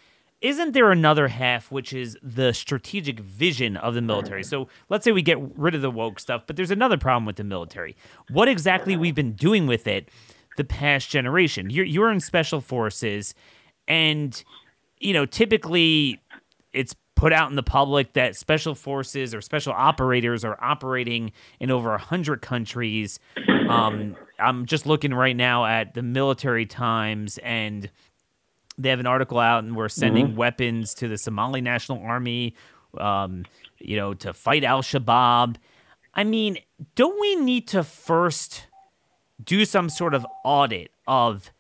[0.41, 5.12] isn't there another half which is the strategic vision of the military so let's say
[5.12, 7.93] we get rid of the woke stuff but there's another problem with the military
[8.29, 10.08] what exactly we've been doing with it
[10.55, 13.36] the past generation you're, you're in special forces
[13.89, 14.43] and
[14.99, 16.21] you know, typically
[16.73, 21.69] it's put out in the public that special forces or special operators are operating in
[21.69, 23.19] over 100 countries.
[23.69, 27.89] Um, I'm just looking right now at the military times and
[28.77, 30.38] they have an article out and we're sending mm-hmm.
[30.38, 32.55] weapons to the Somali National Army,
[32.97, 33.45] um,
[33.79, 35.57] you know, to fight Al Shabaab.
[36.13, 36.57] I mean,
[36.95, 38.67] don't we need to first
[39.43, 41.51] do some sort of audit of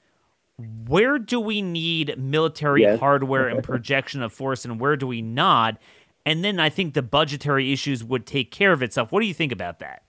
[0.87, 2.99] where do we need military yes.
[2.99, 5.77] hardware and projection of force and where do we not?
[6.25, 9.11] And then I think the budgetary issues would take care of itself.
[9.11, 10.03] What do you think about that?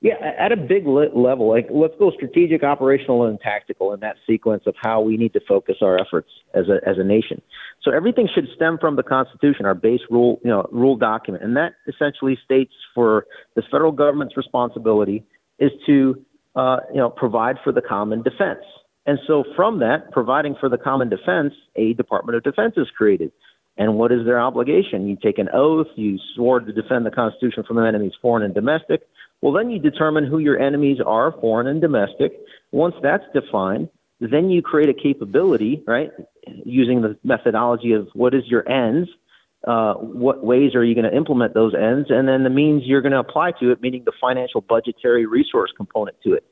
[0.00, 4.62] Yeah, at a big level, like let's go strategic, operational, and tactical in that sequence
[4.66, 7.42] of how we need to focus our efforts as a as a nation.
[7.82, 11.56] So everything should stem from the Constitution, our base rule, you know, rule document, and
[11.56, 13.26] that essentially states for
[13.56, 15.24] the federal government's responsibility
[15.58, 16.24] is to
[16.56, 18.64] uh, you know, provide for the common defense.
[19.06, 23.32] And so from that, providing for the common defense, a Department of Defense is created.
[23.78, 25.08] And what is their obligation?
[25.08, 29.02] You take an oath, you swore to defend the Constitution from enemies, foreign and domestic.
[29.40, 32.32] Well, then you determine who your enemies are, foreign and domestic.
[32.72, 33.88] Once that's defined,
[34.20, 36.10] then you create a capability, right,
[36.64, 39.08] using the methodology of what is your ends,
[39.68, 43.02] uh, what ways are you going to implement those ends, and then the means you're
[43.02, 46.44] going to apply to it, meaning the financial budgetary resource component to it.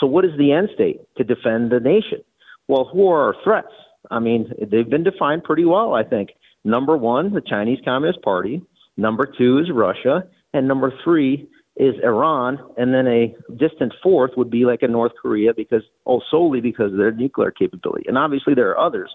[0.00, 1.00] So, what is the end state?
[1.18, 2.24] To defend the nation.
[2.66, 3.74] Well, who are our threats?
[4.10, 6.30] I mean, they've been defined pretty well, I think.
[6.64, 8.62] Number one, the Chinese Communist Party.
[8.96, 10.24] Number two is Russia.
[10.54, 11.46] And number three
[11.76, 12.58] is Iran.
[12.78, 16.92] And then a distant fourth would be like a North Korea because, oh, solely because
[16.92, 18.04] of their nuclear capability.
[18.08, 19.14] And obviously there are others.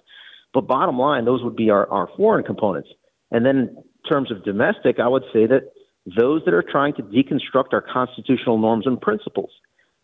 [0.54, 2.90] But bottom line, those would be our, our foreign components.
[3.32, 5.72] And then in terms of domestic, I would say that
[6.18, 9.52] those that are trying to deconstruct our constitutional norms and principles.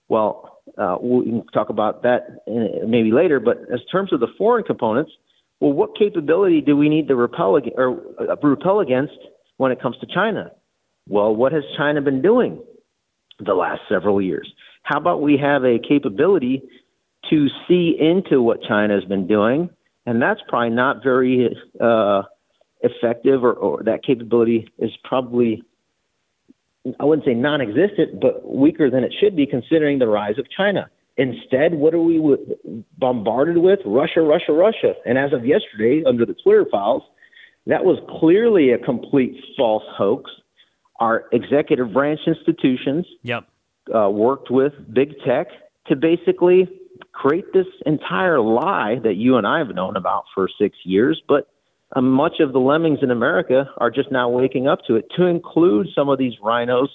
[0.07, 4.63] Well, uh, we can talk about that maybe later, but as terms of the foreign
[4.63, 5.11] components,
[5.59, 9.17] well, what capability do we need to repel, or uh, repel against
[9.57, 10.51] when it comes to China?
[11.07, 12.61] Well, what has China been doing
[13.39, 14.51] the last several years?
[14.83, 16.61] How about we have a capability
[17.29, 19.69] to see into what China has been doing?
[20.05, 22.23] And that's probably not very uh,
[22.85, 25.63] effective, or, or that capability is probably,
[26.99, 30.45] I wouldn't say non existent, but weaker than it should be considering the rise of
[30.55, 30.89] China.
[31.17, 32.19] Instead, what are we
[32.97, 33.79] bombarded with?
[33.85, 34.93] Russia, Russia, Russia.
[35.05, 37.03] And as of yesterday, under the Twitter files,
[37.67, 40.29] that was clearly a complete false hoax.
[40.99, 43.47] Our executive branch institutions yep.
[43.93, 45.47] uh, worked with big tech
[45.87, 46.69] to basically
[47.11, 51.49] create this entire lie that you and I have known about for six years, but
[51.95, 55.25] Uh, much of the lemmings in America are just now waking up to it, to
[55.25, 56.89] include some of these rhinos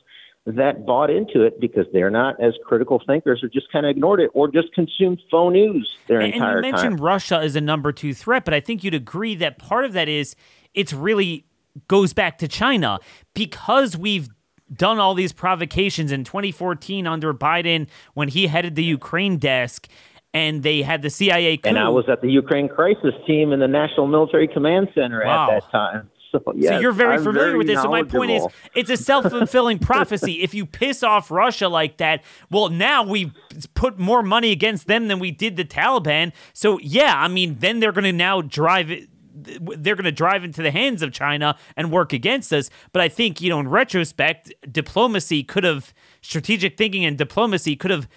[0.46, 4.20] that bought into it because they're not as critical thinkers or just kind of ignored
[4.20, 6.56] it or just consumed faux news their and, entire time.
[6.56, 7.04] And you mentioned time.
[7.04, 10.08] Russia is a number two threat, but I think you'd agree that part of that
[10.08, 10.34] is
[10.74, 11.46] it's really
[11.88, 12.98] goes back to China
[13.34, 14.28] because we've
[14.72, 19.88] done all these provocations in 2014 under Biden when he headed the Ukraine desk
[20.32, 21.68] and they had the CIA coup.
[21.68, 25.50] And I was at the Ukraine crisis team in the National Military Command Center wow.
[25.50, 26.10] at that time.
[26.32, 27.82] So, yes, so you're very I'm familiar very with this.
[27.82, 30.42] So my point is, it's a self fulfilling prophecy.
[30.42, 32.22] If you piss off Russia like that,
[32.52, 33.32] well, now we
[33.74, 36.30] put more money against them than we did the Taliban.
[36.52, 39.08] So yeah, I mean, then they're going to now drive it
[39.42, 42.70] they're going to drive into the hands of China and work against us.
[42.92, 47.90] But I think, you know, in retrospect, diplomacy could have, strategic thinking and diplomacy could
[47.90, 48.08] have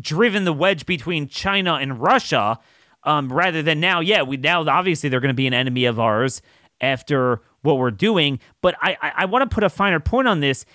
[0.00, 2.58] driven the wedge between China and Russia
[3.06, 5.98] um, rather than now, yeah, we now obviously they're going to be an enemy of
[5.98, 6.42] ours
[6.80, 8.40] after what we're doing.
[8.60, 10.66] But I, I, I want to put a finer point on this.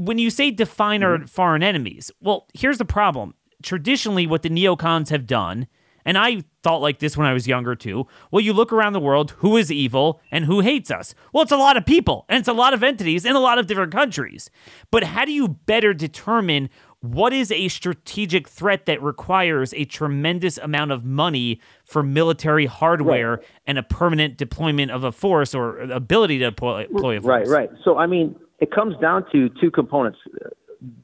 [0.00, 1.26] When you say define our mm-hmm.
[1.26, 3.34] foreign enemies, well, here's the problem.
[3.62, 5.66] Traditionally, what the neocons have done,
[6.04, 8.06] and I thought like this when I was younger too.
[8.30, 11.14] Well, you look around the world, who is evil and who hates us?
[11.32, 13.58] Well, it's a lot of people and it's a lot of entities in a lot
[13.58, 14.48] of different countries.
[14.90, 16.70] But how do you better determine
[17.00, 23.36] what is a strategic threat that requires a tremendous amount of money for military hardware
[23.36, 23.46] right.
[23.66, 27.48] and a permanent deployment of a force or ability to deploy, deploy a force?
[27.48, 27.70] Right, right.
[27.84, 30.18] So, I mean, it comes down to two components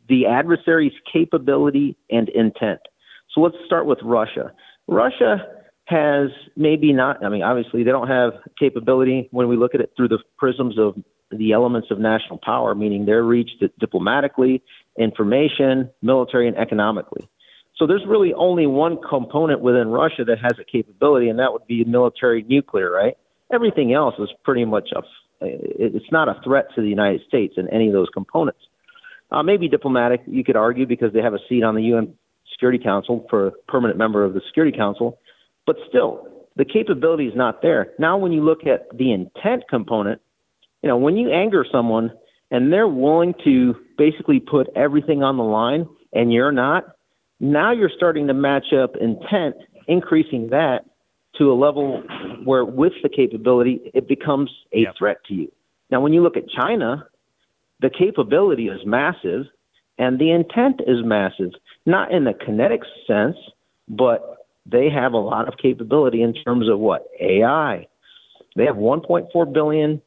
[0.08, 2.80] the adversary's capability and intent.
[3.32, 4.52] So, let's start with Russia.
[4.88, 5.46] Russia
[5.86, 9.92] has maybe not, I mean, obviously, they don't have capability when we look at it
[9.96, 10.94] through the prisms of
[11.30, 14.62] the elements of national power, meaning their reach diplomatically
[14.98, 17.28] information, military, and economically.
[17.76, 21.66] So there's really only one component within Russia that has a capability, and that would
[21.66, 23.16] be military nuclear, right?
[23.52, 25.02] Everything else is pretty much a,
[25.40, 28.60] it's not a threat to the United States in any of those components.
[29.30, 32.14] Uh, maybe diplomatic, you could argue, because they have a seat on the UN
[32.52, 35.18] Security Council for a permanent member of the Security Council,
[35.66, 37.92] but still, the capability is not there.
[37.98, 40.20] Now, when you look at the intent component,
[40.82, 42.12] you know, when you anger someone,
[42.50, 46.84] and they're willing to basically put everything on the line and you're not,
[47.40, 49.56] now you're starting to match up intent,
[49.88, 50.84] increasing that
[51.38, 52.02] to a level
[52.44, 54.94] where with the capability, it becomes a yep.
[54.96, 55.52] threat to you.
[55.90, 57.06] Now, when you look at China,
[57.80, 59.46] the capability is massive
[59.98, 61.50] and the intent is massive,
[61.86, 63.36] not in the kinetic sense,
[63.88, 67.06] but they have a lot of capability in terms of what?
[67.20, 67.86] AI.
[68.56, 70.00] They have 1.4 billion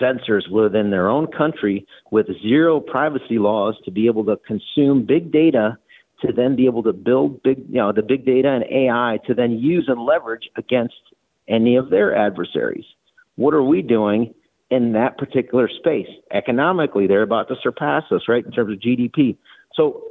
[0.00, 5.30] sensors within their own country with zero privacy laws to be able to consume big
[5.30, 5.78] data
[6.20, 9.34] to then be able to build big, you know, the big data and AI to
[9.34, 10.96] then use and leverage against
[11.46, 12.84] any of their adversaries.
[13.36, 14.34] What are we doing
[14.68, 16.08] in that particular space?
[16.32, 19.36] Economically, they're about to surpass us, right, in terms of GDP.
[19.74, 20.02] So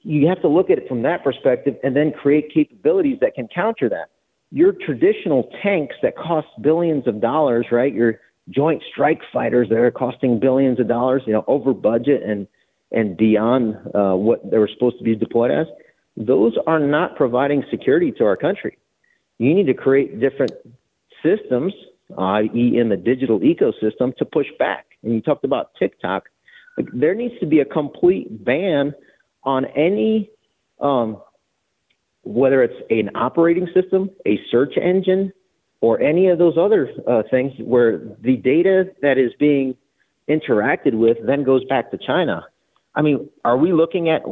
[0.00, 3.46] you have to look at it from that perspective and then create capabilities that can
[3.46, 4.08] counter that.
[4.50, 7.94] your traditional tanks that cost billions of dollars, right?
[7.94, 8.20] Your
[8.50, 12.46] joint strike fighters that are costing billions of dollars, you know, over budget and
[12.92, 15.66] and beyond uh, what they were supposed to be deployed as,
[16.16, 18.78] those are not providing security to our country.
[19.38, 20.50] You need to create different
[21.22, 21.72] systems,
[22.18, 24.86] i.e., in the digital ecosystem, to push back.
[25.04, 26.24] And you talked about TikTok.
[26.92, 28.92] There needs to be a complete ban
[29.44, 30.30] on any
[30.80, 31.22] um,
[32.22, 35.32] whether it's an operating system, a search engine,
[35.80, 39.74] or any of those other uh, things where the data that is being
[40.28, 42.46] interacted with then goes back to China.
[42.94, 44.22] I mean, are we looking at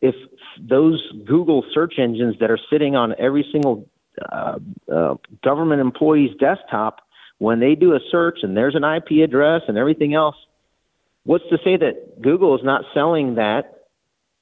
[0.00, 0.14] if
[0.60, 3.88] those Google search engines that are sitting on every single
[4.30, 4.58] uh,
[4.92, 7.00] uh, government employee's desktop,
[7.38, 10.36] when they do a search and there's an IP address and everything else,
[11.24, 13.84] what's to say that Google is not selling that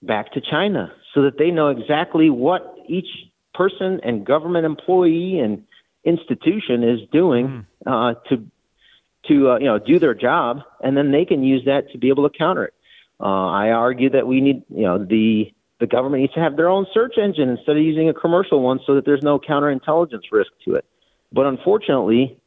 [0.02, 3.08] back to China so that they know exactly what each
[3.54, 5.64] person and government employee and
[6.06, 7.66] institution is doing mm.
[7.86, 8.46] uh, to
[9.28, 12.08] to uh, you know do their job, and then they can use that to be
[12.08, 12.74] able to counter it.
[13.20, 16.68] Uh, I argue that we need you know the the government needs to have their
[16.68, 20.52] own search engine instead of using a commercial one, so that there's no counterintelligence risk
[20.64, 20.86] to it.
[21.32, 22.38] But unfortunately,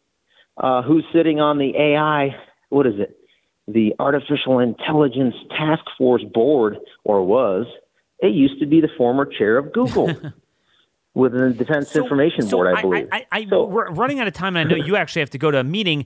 [0.57, 2.35] uh, who's sitting on the AI?
[2.69, 3.17] What is it?
[3.67, 7.67] The Artificial Intelligence Task Force Board, or was
[8.19, 10.07] it used to be the former chair of Google.
[11.13, 13.07] within the Defense so, Information so Board, I believe.
[13.11, 15.29] I, I, I, so, we're running out of time, and I know you actually have
[15.31, 16.05] to go to a meeting.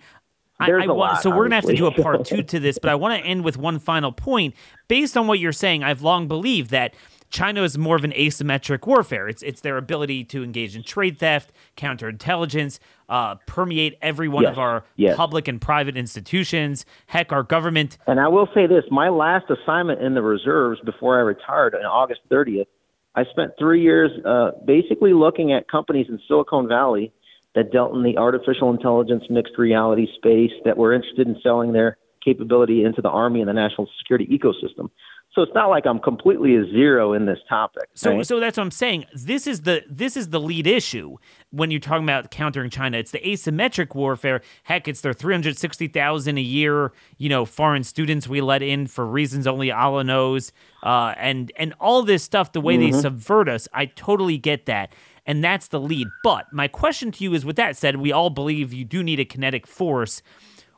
[0.66, 2.60] There's I, a lot, so we're going to have to do a part two to
[2.60, 4.56] this, but I want to end with one final point.
[4.88, 6.94] Based on what you're saying, I've long believed that
[7.34, 9.28] China is more of an asymmetric warfare.
[9.28, 12.78] It's it's their ability to engage in trade theft, counterintelligence,
[13.10, 15.18] uh, permeate every one yes, of our yes.
[15.18, 16.86] public and private institutions.
[17.08, 17.98] Heck, our government.
[18.06, 21.84] And I will say this: my last assignment in the reserves before I retired on
[21.86, 22.68] August 30th,
[23.16, 27.14] I spent three years uh, basically looking at companies in Silicon Valley
[27.56, 31.98] that dealt in the artificial intelligence mixed reality space that were interested in selling their
[32.24, 34.90] capability into the Army and the national security ecosystem.
[35.34, 37.90] So it's not like I'm completely a zero in this topic.
[37.96, 38.26] So, right?
[38.28, 39.06] so that's what I'm saying.
[39.16, 41.18] This is the this is the lead issue
[41.50, 42.98] when you're talking about countering China.
[42.98, 44.42] It's the asymmetric warfare.
[44.64, 49.48] Heck, it's their 360,000 a year, you know, foreign students we let in for reasons
[49.48, 50.52] only Allah knows,
[50.84, 52.52] uh, and and all this stuff.
[52.52, 52.92] The way mm-hmm.
[52.92, 54.94] they subvert us, I totally get that.
[55.26, 56.10] And that's the lead.
[56.24, 59.20] But my question to you is with that said, we all believe you do need
[59.20, 60.22] a kinetic force.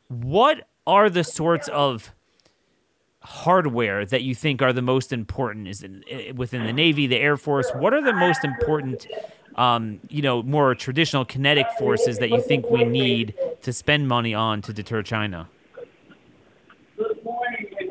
[0.06, 2.12] What are the sorts of
[3.26, 5.66] hardware that you think are the most important?
[5.66, 7.70] Is it eh, within the Navy, the Air Force?
[7.74, 9.06] What are the most important,
[9.56, 14.32] um, you know, more traditional kinetic forces that you think we need to spend money
[14.32, 15.48] on to deter China?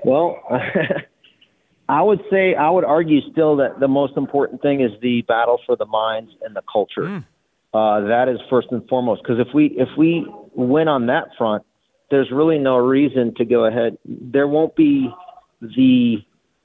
[0.06, 0.40] Well,
[1.90, 5.60] I would say I would argue still that the most important thing is the battle
[5.66, 7.02] for the minds and the culture.
[7.02, 7.26] Mm.
[7.74, 11.64] Uh, that is first and foremost because if we if we win on that front,
[12.10, 13.98] there's really no reason to go ahead.
[14.06, 15.10] There won't be
[15.62, 16.18] the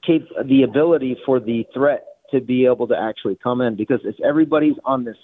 [0.05, 4.15] cap- the ability for the threat to be able to actually come in because if
[4.21, 5.17] everybody's on this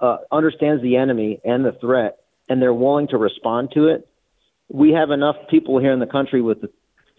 [0.00, 2.18] uh, understands the enemy and the threat
[2.48, 4.08] and they're willing to respond to it,
[4.68, 6.70] we have enough people here in the country with the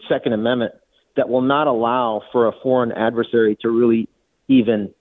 [0.08, 0.74] Second Amendment
[1.16, 4.08] that will not allow for a foreign adversary to really
[4.48, 4.92] even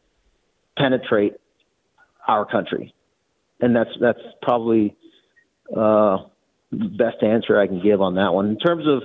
[0.78, 1.34] penetrate
[2.28, 2.94] our country,
[3.60, 4.96] and that's that's probably
[5.76, 6.18] uh,
[6.72, 8.50] the best answer I can give on that one.
[8.50, 9.04] In terms of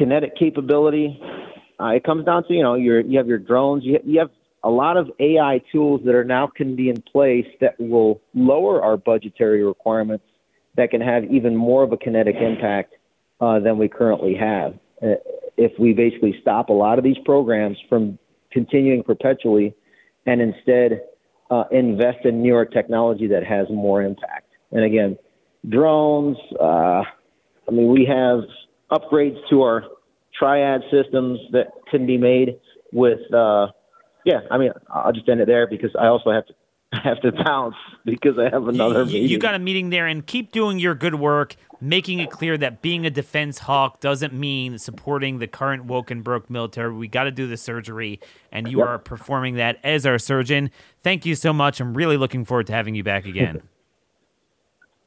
[0.00, 1.20] kinetic capability.
[1.78, 3.84] Uh, it comes down to you know your you have your drones.
[3.84, 4.30] You, you have
[4.64, 8.82] a lot of AI tools that are now can be in place that will lower
[8.82, 10.24] our budgetary requirements
[10.76, 12.94] that can have even more of a kinetic impact
[13.40, 14.74] uh, than we currently have.
[15.02, 15.16] Uh,
[15.58, 18.18] if we basically stop a lot of these programs from
[18.50, 19.74] continuing perpetually
[20.26, 21.02] and instead
[21.50, 24.46] uh, invest in newer technology that has more impact.
[24.72, 25.18] And again,
[25.68, 27.02] drones, uh,
[27.68, 28.40] I mean, we have
[28.90, 29.84] upgrades to our
[30.38, 32.58] triad systems that can be made
[32.92, 33.68] with uh
[34.24, 36.54] yeah i mean i'll just end it there because i also have to
[36.92, 40.50] have to bounce because i have another you, you got a meeting there and keep
[40.50, 45.38] doing your good work making it clear that being a defense hawk doesn't mean supporting
[45.38, 46.92] the current woke and broke military.
[46.92, 48.20] We got to do the surgery
[48.52, 48.86] and you yep.
[48.86, 50.70] are performing that as our surgeon.
[51.02, 51.80] Thank you so much.
[51.80, 53.62] I'm really looking forward to having you back again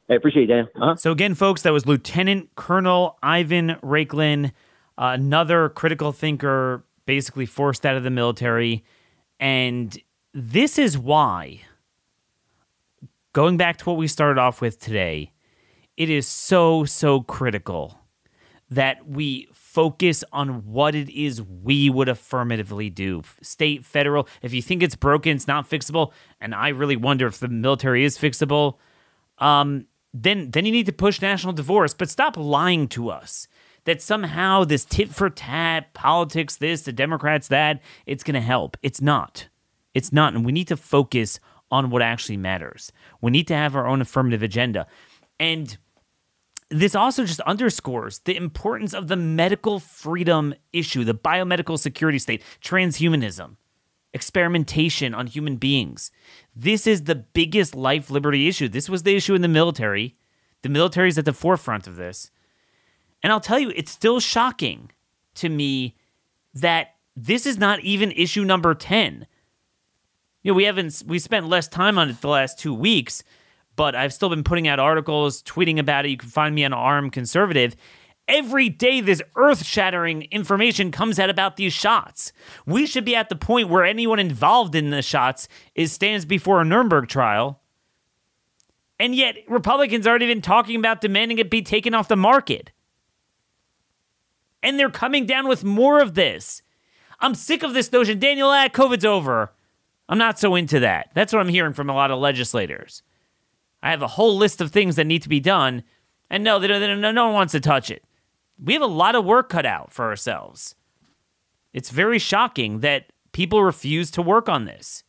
[0.08, 0.96] I appreciate it, Uh-huh.
[0.96, 4.52] So again, folks, that was Lieutenant Colonel Ivan Raiklin,
[4.98, 8.84] another critical thinker, basically forced out of the military,
[9.40, 9.96] and
[10.32, 11.60] this is why.
[13.32, 15.32] Going back to what we started off with today,
[15.96, 17.98] it is so so critical
[18.70, 23.22] that we focus on what it is we would affirmatively do.
[23.42, 27.38] State, federal, if you think it's broken, it's not fixable, and I really wonder if
[27.38, 28.76] the military is fixable,
[29.38, 31.92] um, then then you need to push national divorce.
[31.92, 33.48] But stop lying to us
[33.84, 38.76] that somehow this tit for tat politics, this, the Democrats that, it's going to help.
[38.82, 39.48] It's not.
[39.92, 40.34] It's not.
[40.34, 41.38] And we need to focus
[41.70, 42.92] on what actually matters.
[43.20, 44.86] We need to have our own affirmative agenda.
[45.38, 45.76] And
[46.70, 52.42] this also just underscores the importance of the medical freedom issue, the biomedical security state,
[52.62, 53.56] transhumanism,
[54.14, 56.10] experimentation on human beings.
[56.56, 58.68] This is the biggest life liberty issue.
[58.68, 60.16] This was the issue in the military.
[60.62, 62.30] The military is at the forefront of this.
[63.22, 64.90] And I'll tell you, it's still shocking
[65.34, 65.96] to me
[66.54, 69.26] that this is not even issue number 10.
[70.42, 73.24] You know, we haven't we spent less time on it the last 2 weeks,
[73.76, 76.10] but I've still been putting out articles, tweeting about it.
[76.10, 77.74] You can find me on RMConservative.
[78.26, 82.32] Every day, this earth shattering information comes out about these shots.
[82.64, 86.60] We should be at the point where anyone involved in the shots is stands before
[86.60, 87.60] a Nuremberg trial.
[88.98, 92.70] And yet, Republicans aren't even talking about demanding it be taken off the market.
[94.62, 96.62] And they're coming down with more of this.
[97.20, 98.18] I'm sick of this notion.
[98.18, 99.52] Daniel, ah, COVID's over.
[100.08, 101.10] I'm not so into that.
[101.14, 103.02] That's what I'm hearing from a lot of legislators.
[103.82, 105.82] I have a whole list of things that need to be done,
[106.30, 108.02] and no, they don't, they don't, no one wants to touch it.
[108.62, 110.74] We have a lot of work cut out for ourselves.
[111.72, 115.02] It's very shocking that people refuse to work on this.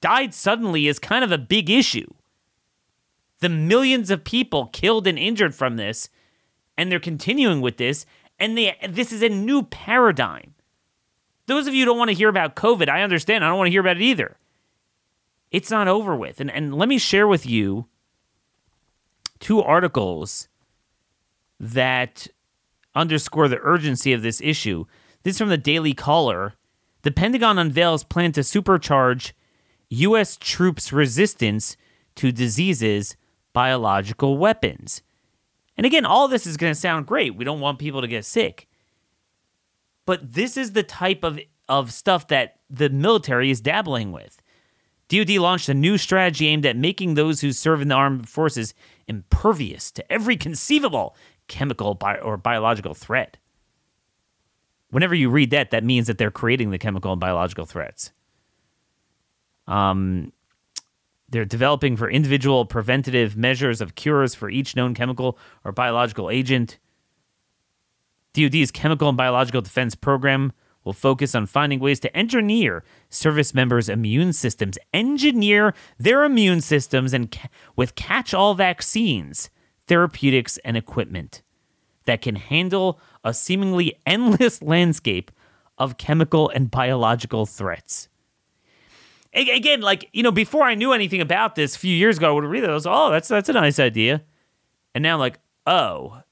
[0.00, 2.12] Died suddenly is kind of a big issue.
[3.40, 6.08] The millions of people killed and injured from this,
[6.76, 8.04] and they're continuing with this,
[8.38, 10.54] and they, this is a new paradigm.
[11.46, 13.44] Those of you who don't want to hear about COVID, I understand.
[13.44, 14.36] I don't want to hear about it either
[15.52, 16.40] it's not over with.
[16.40, 17.86] And, and let me share with you
[19.38, 20.48] two articles
[21.62, 22.26] that
[22.94, 24.84] underscore the urgency of this issue.
[25.22, 26.54] This is from the Daily Caller.
[27.02, 29.32] The Pentagon unveils plan to supercharge
[29.88, 30.36] U.S.
[30.36, 31.76] troops' resistance
[32.16, 33.16] to diseases,
[33.52, 35.02] biological weapons.
[35.76, 37.36] And again, all this is going to sound great.
[37.36, 38.68] We don't want people to get sick.
[40.04, 41.38] But this is the type of,
[41.68, 44.42] of stuff that the military is dabbling with.
[45.08, 48.74] DoD launched a new strategy aimed at making those who serve in the armed forces
[49.06, 51.14] impervious to every conceivable
[51.52, 53.36] chemical bi- or biological threat.
[54.88, 58.10] Whenever you read that, that means that they're creating the chemical and biological threats.
[59.66, 60.32] Um,
[61.28, 66.78] they're developing for individual preventative measures of cures for each known chemical or biological agent.
[68.32, 70.52] DoD's chemical and biological defense program
[70.84, 77.12] will focus on finding ways to engineer service members' immune systems, engineer their immune systems,
[77.12, 79.50] and ca- with catch-all vaccines,
[79.86, 81.42] therapeutics, and equipment
[82.04, 85.30] that can handle a seemingly endless landscape
[85.78, 88.08] of chemical and biological threats.
[89.34, 92.32] again, like you know, before I knew anything about this, a few years ago, I
[92.32, 94.22] would read was, oh, that's that's a nice idea,
[94.94, 96.22] and now I'm like, oh,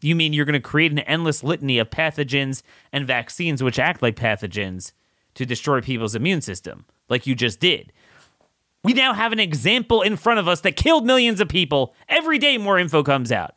[0.00, 4.02] you mean you're going to create an endless litany of pathogens and vaccines which act
[4.02, 4.92] like pathogens
[5.34, 7.92] to destroy people's immune system, like you just did?
[8.84, 11.94] We now have an example in front of us that killed millions of people.
[12.08, 13.54] Every day, more info comes out.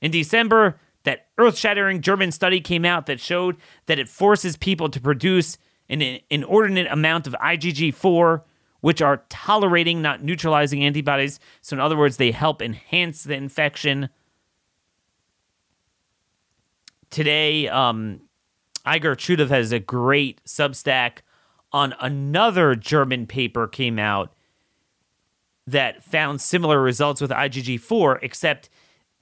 [0.00, 3.56] In December, that earth shattering German study came out that showed
[3.86, 5.58] that it forces people to produce
[5.90, 8.42] an inordinate amount of IgG4,
[8.80, 11.38] which are tolerating, not neutralizing antibodies.
[11.60, 14.08] So, in other words, they help enhance the infection
[17.12, 18.22] today, um,
[18.84, 21.18] Igor Chudov has a great Substack
[21.72, 24.32] on another German paper came out
[25.66, 28.68] that found similar results with IgG4, except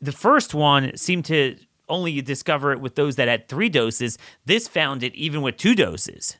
[0.01, 1.57] the first one seemed to
[1.89, 4.17] only discover it with those that had three doses.
[4.47, 6.37] This found it even with two doses.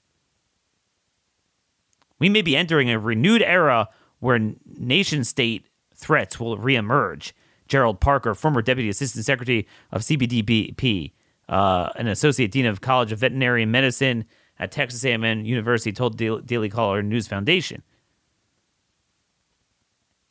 [2.19, 3.89] We may be entering a renewed era
[4.21, 4.39] where
[4.79, 7.33] nation state threats will reemerge.
[7.67, 11.13] Gerald Parker, former Deputy Assistant Secretary of CBDBP,
[11.49, 14.25] uh, an associate dean of College of Veterinary Medicine
[14.61, 17.83] at Texas A&M University, told Daily Caller News Foundation.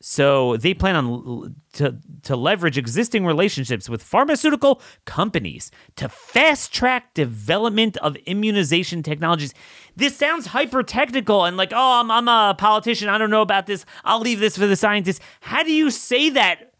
[0.01, 7.13] So they plan on to to leverage existing relationships with pharmaceutical companies to fast track
[7.13, 9.53] development of immunization technologies.
[9.97, 13.09] This sounds hyper technical and like, oh, I'm I'm a politician.
[13.09, 13.85] I don't know about this.
[14.05, 15.19] I'll leave this for the scientists.
[15.41, 16.75] How do you say that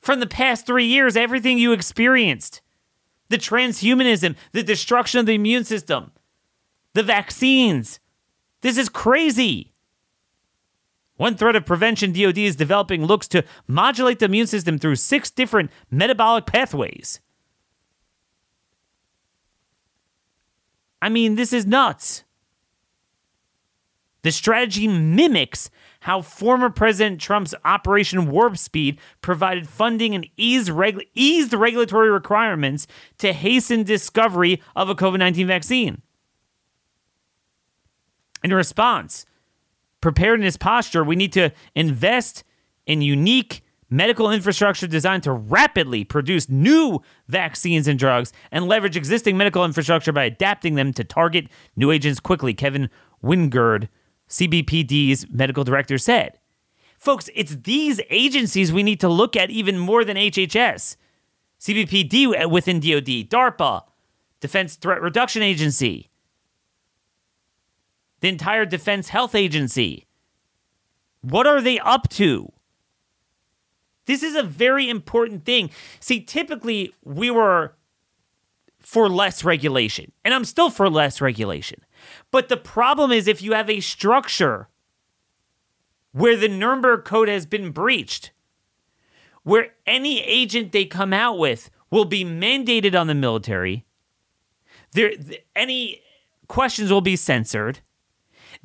[0.00, 1.14] from the past three years?
[1.14, 2.62] Everything you experienced
[3.28, 6.12] the transhumanism, the destruction of the immune system,
[6.96, 8.00] the vaccines.
[8.62, 9.74] This is crazy.
[11.16, 15.30] One threat of prevention DoD is developing looks to modulate the immune system through six
[15.30, 17.20] different metabolic pathways.
[21.02, 22.24] I mean, this is nuts.
[24.22, 25.70] The strategy mimics
[26.00, 32.86] how former President Trump's Operation Warp Speed provided funding and eased, regu- eased regulatory requirements
[33.18, 36.02] to hasten discovery of a COVID 19 vaccine.
[38.42, 39.26] In response,
[40.00, 42.44] preparedness posture, we need to invest
[42.86, 49.36] in unique medical infrastructure designed to rapidly produce new vaccines and drugs and leverage existing
[49.36, 52.90] medical infrastructure by adapting them to target new agents quickly, Kevin
[53.22, 53.88] Wingard,
[54.28, 56.38] CBPD's medical director, said.
[56.98, 60.96] Folks, it's these agencies we need to look at even more than HHS.
[61.60, 63.82] CBPD uh, within DoD, DARPA,
[64.40, 66.10] Defense Threat Reduction Agency,
[68.20, 70.06] the entire Defense Health Agency.
[71.20, 72.52] What are they up to?
[74.06, 75.70] This is a very important thing.
[76.00, 77.74] See, typically we were
[78.78, 81.80] for less regulation, and I'm still for less regulation.
[82.30, 84.68] But the problem is if you have a structure
[86.12, 88.30] where the Nuremberg Code has been breached,
[89.42, 93.84] where any agent they come out with will be mandated on the military,
[94.92, 95.12] there
[95.56, 96.00] any
[96.46, 97.80] questions will be censored.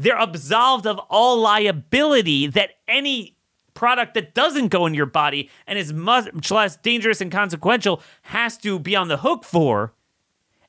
[0.02, 3.38] They're absolved of all liability that any
[3.76, 8.58] product that doesn't go in your body and is much less dangerous and consequential has
[8.58, 9.93] to be on the hook for.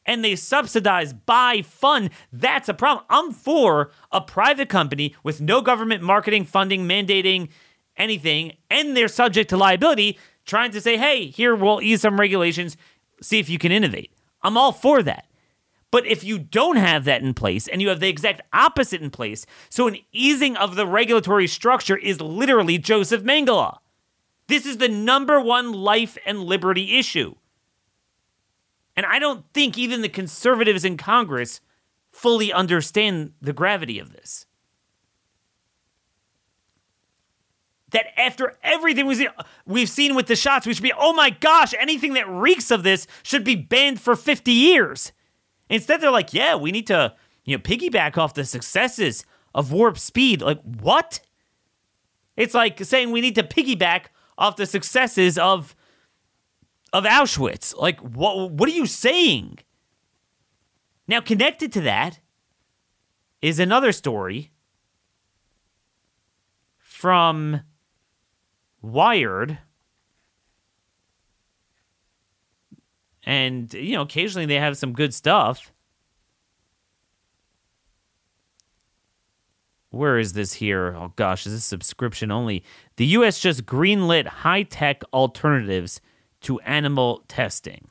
[0.04, 2.10] And they subsidize, buy, fund.
[2.30, 3.06] That's a problem.
[3.08, 7.48] I'm for a private company with no government marketing, funding, mandating
[7.96, 12.76] anything, and they're subject to liability, trying to say, hey, here, we'll ease some regulations,
[13.22, 14.12] see if you can innovate.
[14.42, 15.24] I'm all for that.
[15.92, 19.10] But if you don't have that in place and you have the exact opposite in
[19.10, 23.76] place, so an easing of the regulatory structure is literally Joseph Mengele.
[24.48, 27.34] This is the number one life and liberty issue.
[28.96, 31.60] And I don't think even the conservatives in Congress
[32.10, 34.46] fully understand the gravity of this.
[37.90, 39.06] That after everything
[39.66, 42.82] we've seen with the shots, we should be, oh my gosh, anything that reeks of
[42.82, 45.12] this should be banned for 50 years.
[45.72, 47.14] Instead, they're like, yeah, we need to,
[47.46, 50.42] you know, piggyback off the successes of Warp Speed.
[50.42, 51.20] Like, what?
[52.36, 54.06] It's like saying we need to piggyback
[54.36, 55.74] off the successes of
[56.92, 57.74] of Auschwitz.
[57.74, 59.60] Like, what what are you saying?
[61.08, 62.20] Now, connected to that
[63.40, 64.52] is another story
[66.76, 67.62] from
[68.82, 69.58] Wired
[73.24, 75.72] And, you know, occasionally they have some good stuff.
[79.90, 80.96] Where is this here?
[80.98, 82.64] Oh gosh, is this subscription only?
[82.96, 86.00] The US just greenlit high tech alternatives
[86.40, 87.88] to animal testing.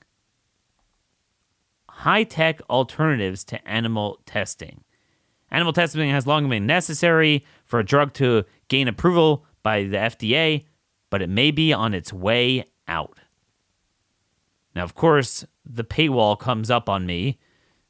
[1.88, 4.84] High tech alternatives to animal testing.
[5.52, 10.66] Animal testing has long been necessary for a drug to gain approval by the FDA,
[11.12, 13.20] but it may be on its way out.
[14.76, 17.40] Now, of course, the paywall comes up on me.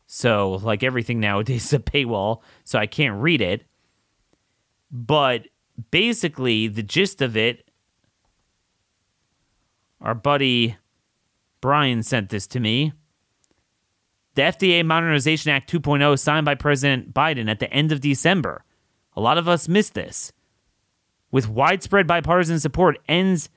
[0.07, 3.63] So, like everything nowadays, is a paywall, so I can't read it.
[4.91, 5.47] But
[5.89, 7.69] basically, the gist of it,
[10.01, 10.77] our buddy
[11.61, 12.91] Brian sent this to me.
[14.33, 18.63] The FDA Modernization Act 2.0 signed by President Biden at the end of December.
[19.15, 20.31] A lot of us missed this.
[21.31, 23.49] With widespread bipartisan support, ends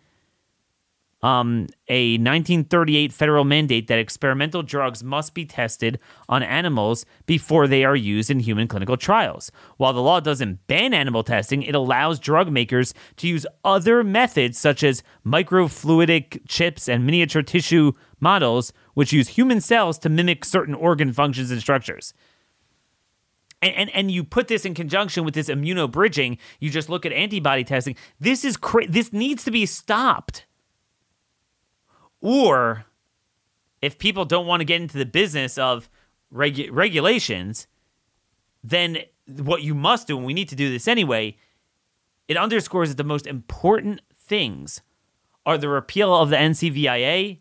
[1.25, 5.99] um, a 1938 federal mandate that experimental drugs must be tested
[6.29, 9.51] on animals before they are used in human clinical trials.
[9.79, 14.59] While the law doesn't ban animal testing, it allows drug makers to use other methods
[14.59, 20.75] such as microfluidic chips and miniature tissue models, which use human cells to mimic certain
[20.75, 22.13] organ functions and structures.
[23.63, 26.37] And, and, and you put this in conjunction with this immunobridging.
[26.61, 27.97] You just look at antibody testing.
[28.21, 30.45] This is cra- this needs to be stopped.
[32.25, 32.87] Or
[33.83, 35.91] if people don't want to get into the business of
[36.33, 37.67] regu- regulations,
[38.63, 38.97] then
[39.27, 41.37] what you must do, and we need to do this anyway,
[42.27, 44.81] it underscores that the most important things
[45.45, 47.41] are the repeal of the NCVIA,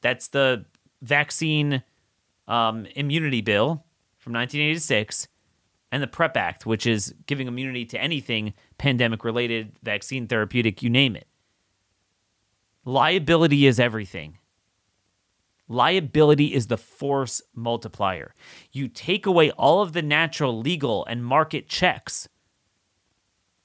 [0.00, 0.64] that's the
[1.02, 1.82] vaccine
[2.48, 3.84] um, immunity bill
[4.16, 5.28] from 1986,
[5.92, 10.88] and the PREP Act, which is giving immunity to anything pandemic related, vaccine, therapeutic, you
[10.88, 11.26] name it.
[12.86, 14.38] Liability is everything.
[15.68, 18.32] Liability is the force multiplier.
[18.70, 22.28] You take away all of the natural, legal, and market checks,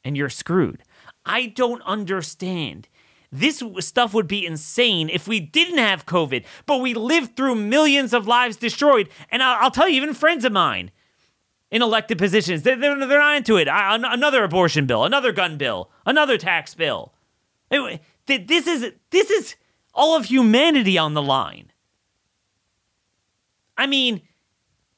[0.04, 0.82] and you're screwed.
[1.24, 2.90] I don't understand
[3.32, 8.14] This stuff would be insane if we didn't have COVID, but we lived through millions
[8.14, 9.08] of lives destroyed.
[9.30, 10.92] And I'll, I'll tell you, even friends of mine
[11.70, 13.70] in elected positions, they're, they're, not into it.
[13.70, 17.14] I, another abortion bill, another gun bill, another tax bill.
[18.26, 19.56] This is this is
[19.94, 21.72] all of humanity on the line.
[23.78, 24.22] I mean,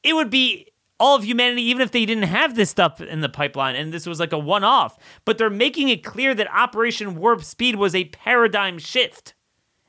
[0.02, 0.68] it would be
[1.00, 4.06] all of humanity, even if they didn't have this stuff in the pipeline and this
[4.06, 4.96] was like a one off.
[5.24, 9.34] But they're making it clear that Operation Warp Speed was a paradigm shift.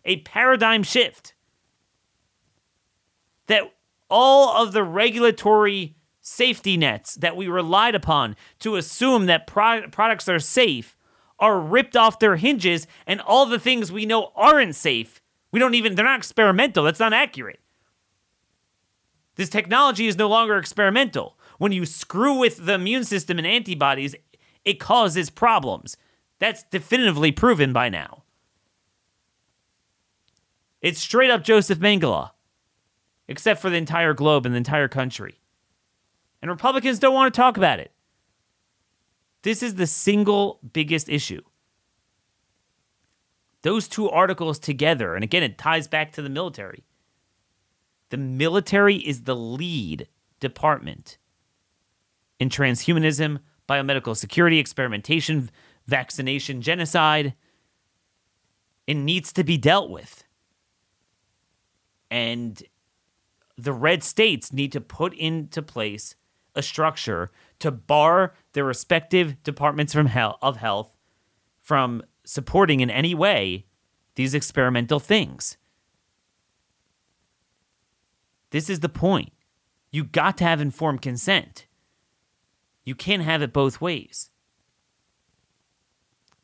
[0.05, 1.33] A paradigm shift.
[3.47, 3.63] That
[4.09, 10.27] all of the regulatory safety nets that we relied upon to assume that pro- products
[10.27, 10.94] are safe
[11.39, 15.21] are ripped off their hinges, and all the things we know aren't safe,
[15.51, 16.83] we don't even, they're not experimental.
[16.83, 17.59] That's not accurate.
[19.35, 21.37] This technology is no longer experimental.
[21.57, 24.15] When you screw with the immune system and antibodies,
[24.63, 25.97] it causes problems.
[26.39, 28.23] That's definitively proven by now.
[30.81, 32.31] It's straight up Joseph Mengele,
[33.27, 35.39] except for the entire globe and the entire country.
[36.41, 37.91] And Republicans don't want to talk about it.
[39.45, 41.43] This is the single biggest issue.
[43.61, 46.83] Those two articles together, and again, it ties back to the military
[48.09, 50.07] the military is the lead
[50.39, 51.19] department
[52.39, 53.39] in transhumanism,
[53.69, 55.49] biomedical security, experimentation,
[55.85, 57.35] vaccination, genocide.
[58.87, 60.23] It needs to be dealt with.
[62.09, 62.63] And
[63.57, 66.15] the red states need to put into place
[66.55, 70.95] a structure to bar their respective departments from hell, of health
[71.59, 73.65] from supporting in any way
[74.15, 75.57] these experimental things.
[78.51, 79.33] This is the point.
[79.91, 81.65] You got to have informed consent.
[82.83, 84.29] You can't have it both ways.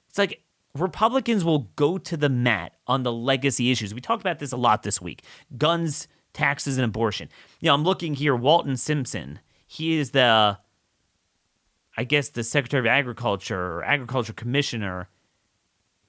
[0.09, 0.43] It's like
[0.73, 3.93] Republicans will go to the mat on the legacy issues.
[3.93, 5.23] We talked about this a lot this week
[5.57, 7.29] guns, taxes, and abortion.
[7.59, 9.39] You know, I'm looking here, Walton Simpson.
[9.67, 10.57] He is the,
[12.01, 15.07] I guess, the Secretary of Agriculture or Agriculture Commissioner,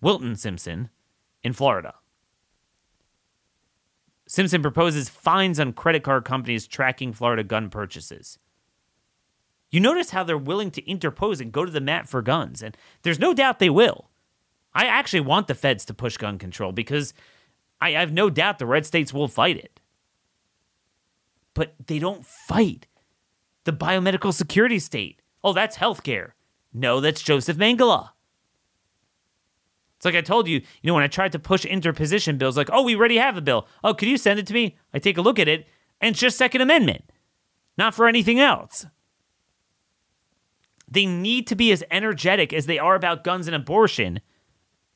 [0.00, 0.88] Wilton Simpson,
[1.42, 1.96] in Florida.
[4.26, 8.38] Simpson proposes fines on credit card companies tracking Florida gun purchases.
[9.70, 12.74] You notice how they're willing to interpose and go to the mat for guns, and
[13.02, 14.08] there's no doubt they will.
[14.74, 17.12] I actually want the feds to push gun control because
[17.82, 19.78] I have no doubt the red states will fight it.
[21.52, 22.86] But they don't fight
[23.64, 25.21] the biomedical security state.
[25.44, 26.32] Oh, that's healthcare.
[26.72, 28.10] No, that's Joseph Mengele.
[29.96, 32.70] It's like I told you, you know, when I tried to push interposition bills, like,
[32.72, 33.68] oh, we already have a bill.
[33.84, 34.76] Oh, could you send it to me?
[34.92, 35.66] I take a look at it,
[36.00, 37.04] and it's just Second Amendment,
[37.78, 38.86] not for anything else.
[40.90, 44.20] They need to be as energetic as they are about guns and abortion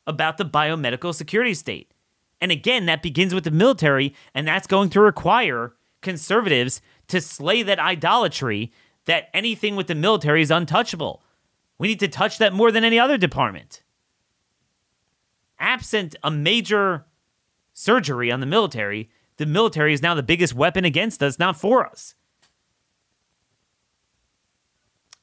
[0.07, 1.93] about the biomedical security state.
[2.41, 7.63] And again, that begins with the military, and that's going to require conservatives to slay
[7.63, 8.73] that idolatry
[9.07, 11.23] that anything with the military is untouchable.
[11.79, 13.83] We need to touch that more than any other department
[15.59, 17.07] absent a major
[17.73, 21.87] surgery on the military, the military is now the biggest weapon against us, not for
[21.87, 22.15] us.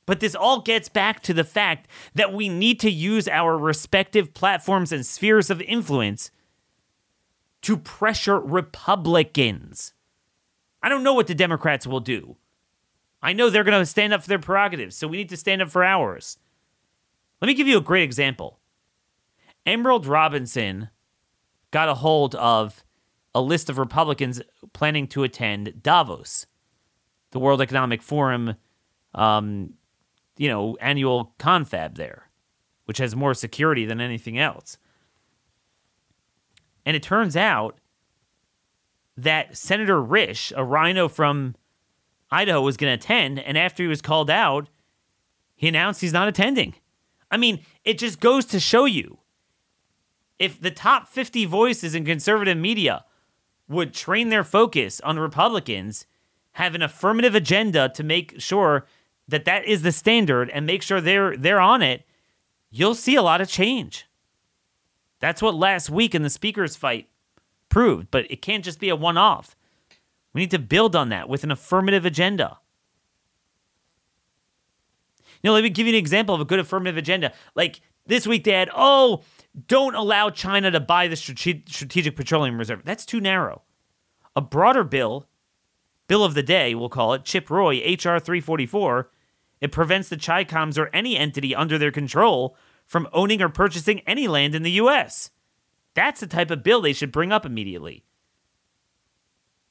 [0.06, 4.34] But this all gets back to the fact that we need to use our respective
[4.34, 6.30] platforms and spheres of influence
[7.62, 9.94] to pressure Republicans.
[10.82, 12.36] I don't know what the Democrats will do.
[13.24, 15.62] I know they're going to stand up for their prerogatives, so we need to stand
[15.62, 16.38] up for ours.
[17.42, 18.60] Let me give you a great example.
[19.66, 20.90] Emerald Robinson
[21.72, 22.84] got a hold of
[23.34, 24.42] a list of Republicans
[24.74, 26.46] planning to attend Davos,
[27.32, 28.56] the World Economic Forum,
[29.16, 29.74] um,
[30.38, 32.30] you know, annual confab there,
[32.86, 34.78] which has more security than anything else.
[36.86, 37.80] And it turns out
[39.16, 41.56] that Senator Risch, a rhino from
[42.34, 43.40] Idaho, was going to attend.
[43.40, 44.70] And after he was called out,
[45.56, 46.76] he announced he's not attending.
[47.30, 49.20] I mean, it just goes to show you
[50.40, 53.06] if the top 50 voices in conservative media
[53.68, 56.06] would train their focus on Republicans,
[56.54, 58.86] have an affirmative agenda to make sure
[59.28, 62.06] that that is the standard and make sure they're they're on it,
[62.70, 64.06] you'll see a lot of change.
[65.20, 67.08] That's what last week in the speakers fight
[67.70, 69.56] proved, but it can't just be a one-off.
[70.34, 72.60] We need to build on that with an affirmative agenda.
[75.42, 77.34] You know, let me give you an example of a good affirmative agenda.
[77.54, 79.24] Like this week, they had, oh,
[79.68, 82.84] don't allow China to buy the Strategic Petroleum Reserve.
[82.84, 83.62] That's too narrow.
[84.36, 85.28] A broader bill,
[86.08, 88.20] bill of the day, we'll call it, Chip Roy, H.R.
[88.20, 89.12] 344,
[89.62, 94.28] it prevents the Chicoms or any entity under their control from owning or purchasing any
[94.28, 95.30] land in the U.S.
[95.94, 98.04] That's the type of bill they should bring up immediately.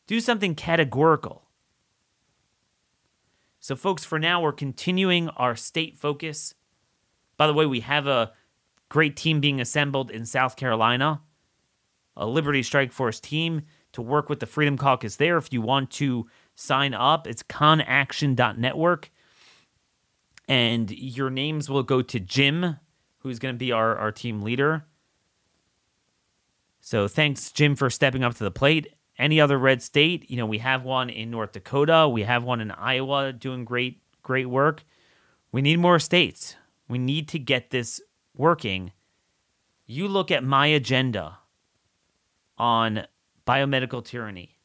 [0.07, 1.49] Do something categorical.
[3.61, 6.55] So, folks, for now, we're continuing our state focus.
[7.37, 8.33] By the way, we have a
[8.89, 11.23] great team being assembled in South Carolina,
[12.17, 15.37] a Liberty Strike Force team to work with the Freedom Caucus there.
[15.37, 19.11] If you want to sign up, it's conaction.network.
[20.49, 22.79] And your names will go to Jim,
[23.19, 24.87] who's going to be our, our team leader.
[26.81, 28.89] So thanks, Jim, for stepping up to the plate.
[29.23, 32.61] Any other red state, you know, we have one in North Dakota, we have one
[32.61, 34.83] in Iowa doing great, great work.
[35.53, 36.57] We need more states.
[36.89, 38.01] We need to get this
[38.37, 38.91] working.
[39.87, 41.39] You look at my agenda
[42.59, 43.07] on
[43.47, 44.59] biomedical tyranny.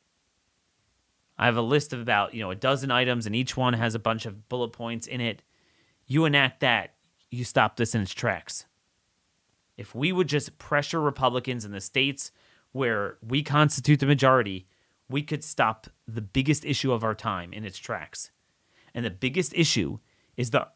[1.38, 3.94] I have a list of about, you know, a dozen items and each one has
[3.94, 5.44] a bunch of bullet points in it.
[6.08, 6.96] You enact that,
[7.30, 8.66] you stop this in its tracks.
[9.78, 12.32] If we would just pressure Republicans in the states
[12.72, 14.68] where we constitute the majority,
[15.10, 18.32] we could stop the biggest issue of our time in its tracks.
[18.94, 20.00] And the biggest issue
[20.36, 20.68] is the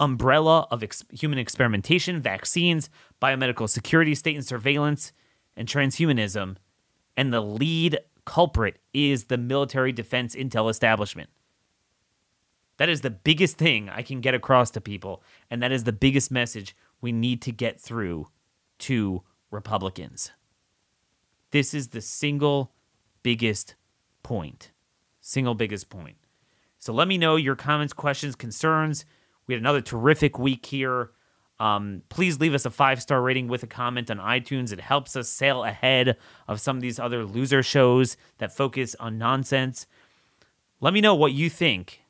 [0.00, 2.90] umbrella of ex- human experimentation, vaccines,
[3.20, 5.12] biomedical security, state and surveillance,
[5.56, 6.56] and transhumanism.
[7.16, 11.30] And the lead culprit is the military defense intel establishment.
[12.78, 15.22] That is the biggest thing I can get across to people.
[15.50, 18.28] And that is the biggest message we need to get through
[18.80, 20.32] to Republicans.
[21.54, 22.72] This is the single
[23.22, 23.76] biggest
[24.24, 24.72] point.
[25.20, 26.16] Single biggest point.
[26.80, 29.04] So let me know your comments, questions, concerns.
[29.46, 31.12] We had another terrific week here.
[31.60, 34.72] Um, please leave us a five star rating with a comment on iTunes.
[34.72, 36.16] It helps us sail ahead
[36.48, 39.86] of some of these other loser shows that focus on nonsense.
[40.80, 42.02] Let me know what you think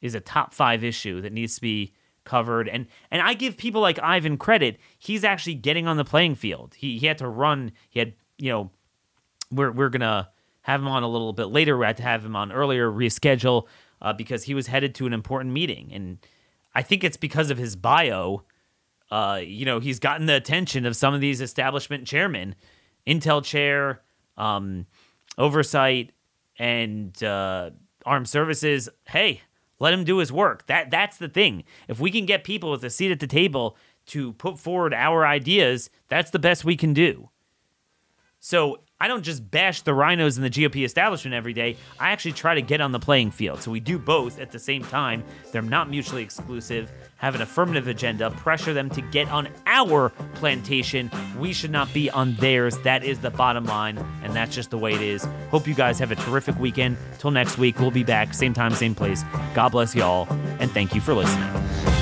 [0.00, 2.68] is a top five issue that needs to be covered.
[2.68, 4.78] And and I give people like Ivan credit.
[4.96, 6.76] He's actually getting on the playing field.
[6.76, 7.72] He he had to run.
[7.90, 8.70] He had you know
[9.56, 10.28] we're we're gonna
[10.62, 11.76] have him on a little bit later.
[11.76, 13.66] We had to have him on earlier, reschedule
[14.00, 16.18] uh, because he was headed to an important meeting, and
[16.74, 18.44] I think it's because of his bio.
[19.10, 22.54] Uh, you know, he's gotten the attention of some of these establishment chairmen,
[23.06, 24.02] Intel chair,
[24.36, 24.86] um,
[25.38, 26.12] oversight,
[26.58, 27.70] and uh,
[28.04, 28.88] armed services.
[29.08, 29.42] Hey,
[29.78, 30.66] let him do his work.
[30.66, 31.64] That that's the thing.
[31.88, 33.76] If we can get people with a seat at the table
[34.06, 37.30] to put forward our ideas, that's the best we can do.
[38.40, 41.76] So I don't just bash the rhinos in the GOP establishment every day.
[42.00, 43.60] I actually try to get on the playing field.
[43.60, 45.22] So we do both at the same time.
[45.52, 46.90] They're not mutually exclusive.
[47.16, 51.10] Have an affirmative agenda, pressure them to get on our plantation.
[51.38, 52.78] We should not be on theirs.
[52.78, 55.28] That is the bottom line, and that's just the way it is.
[55.50, 56.96] Hope you guys have a terrific weekend.
[57.18, 59.22] Till next week, we'll be back, same time, same place.
[59.52, 60.26] God bless y'all,
[60.60, 61.93] and thank you for listening.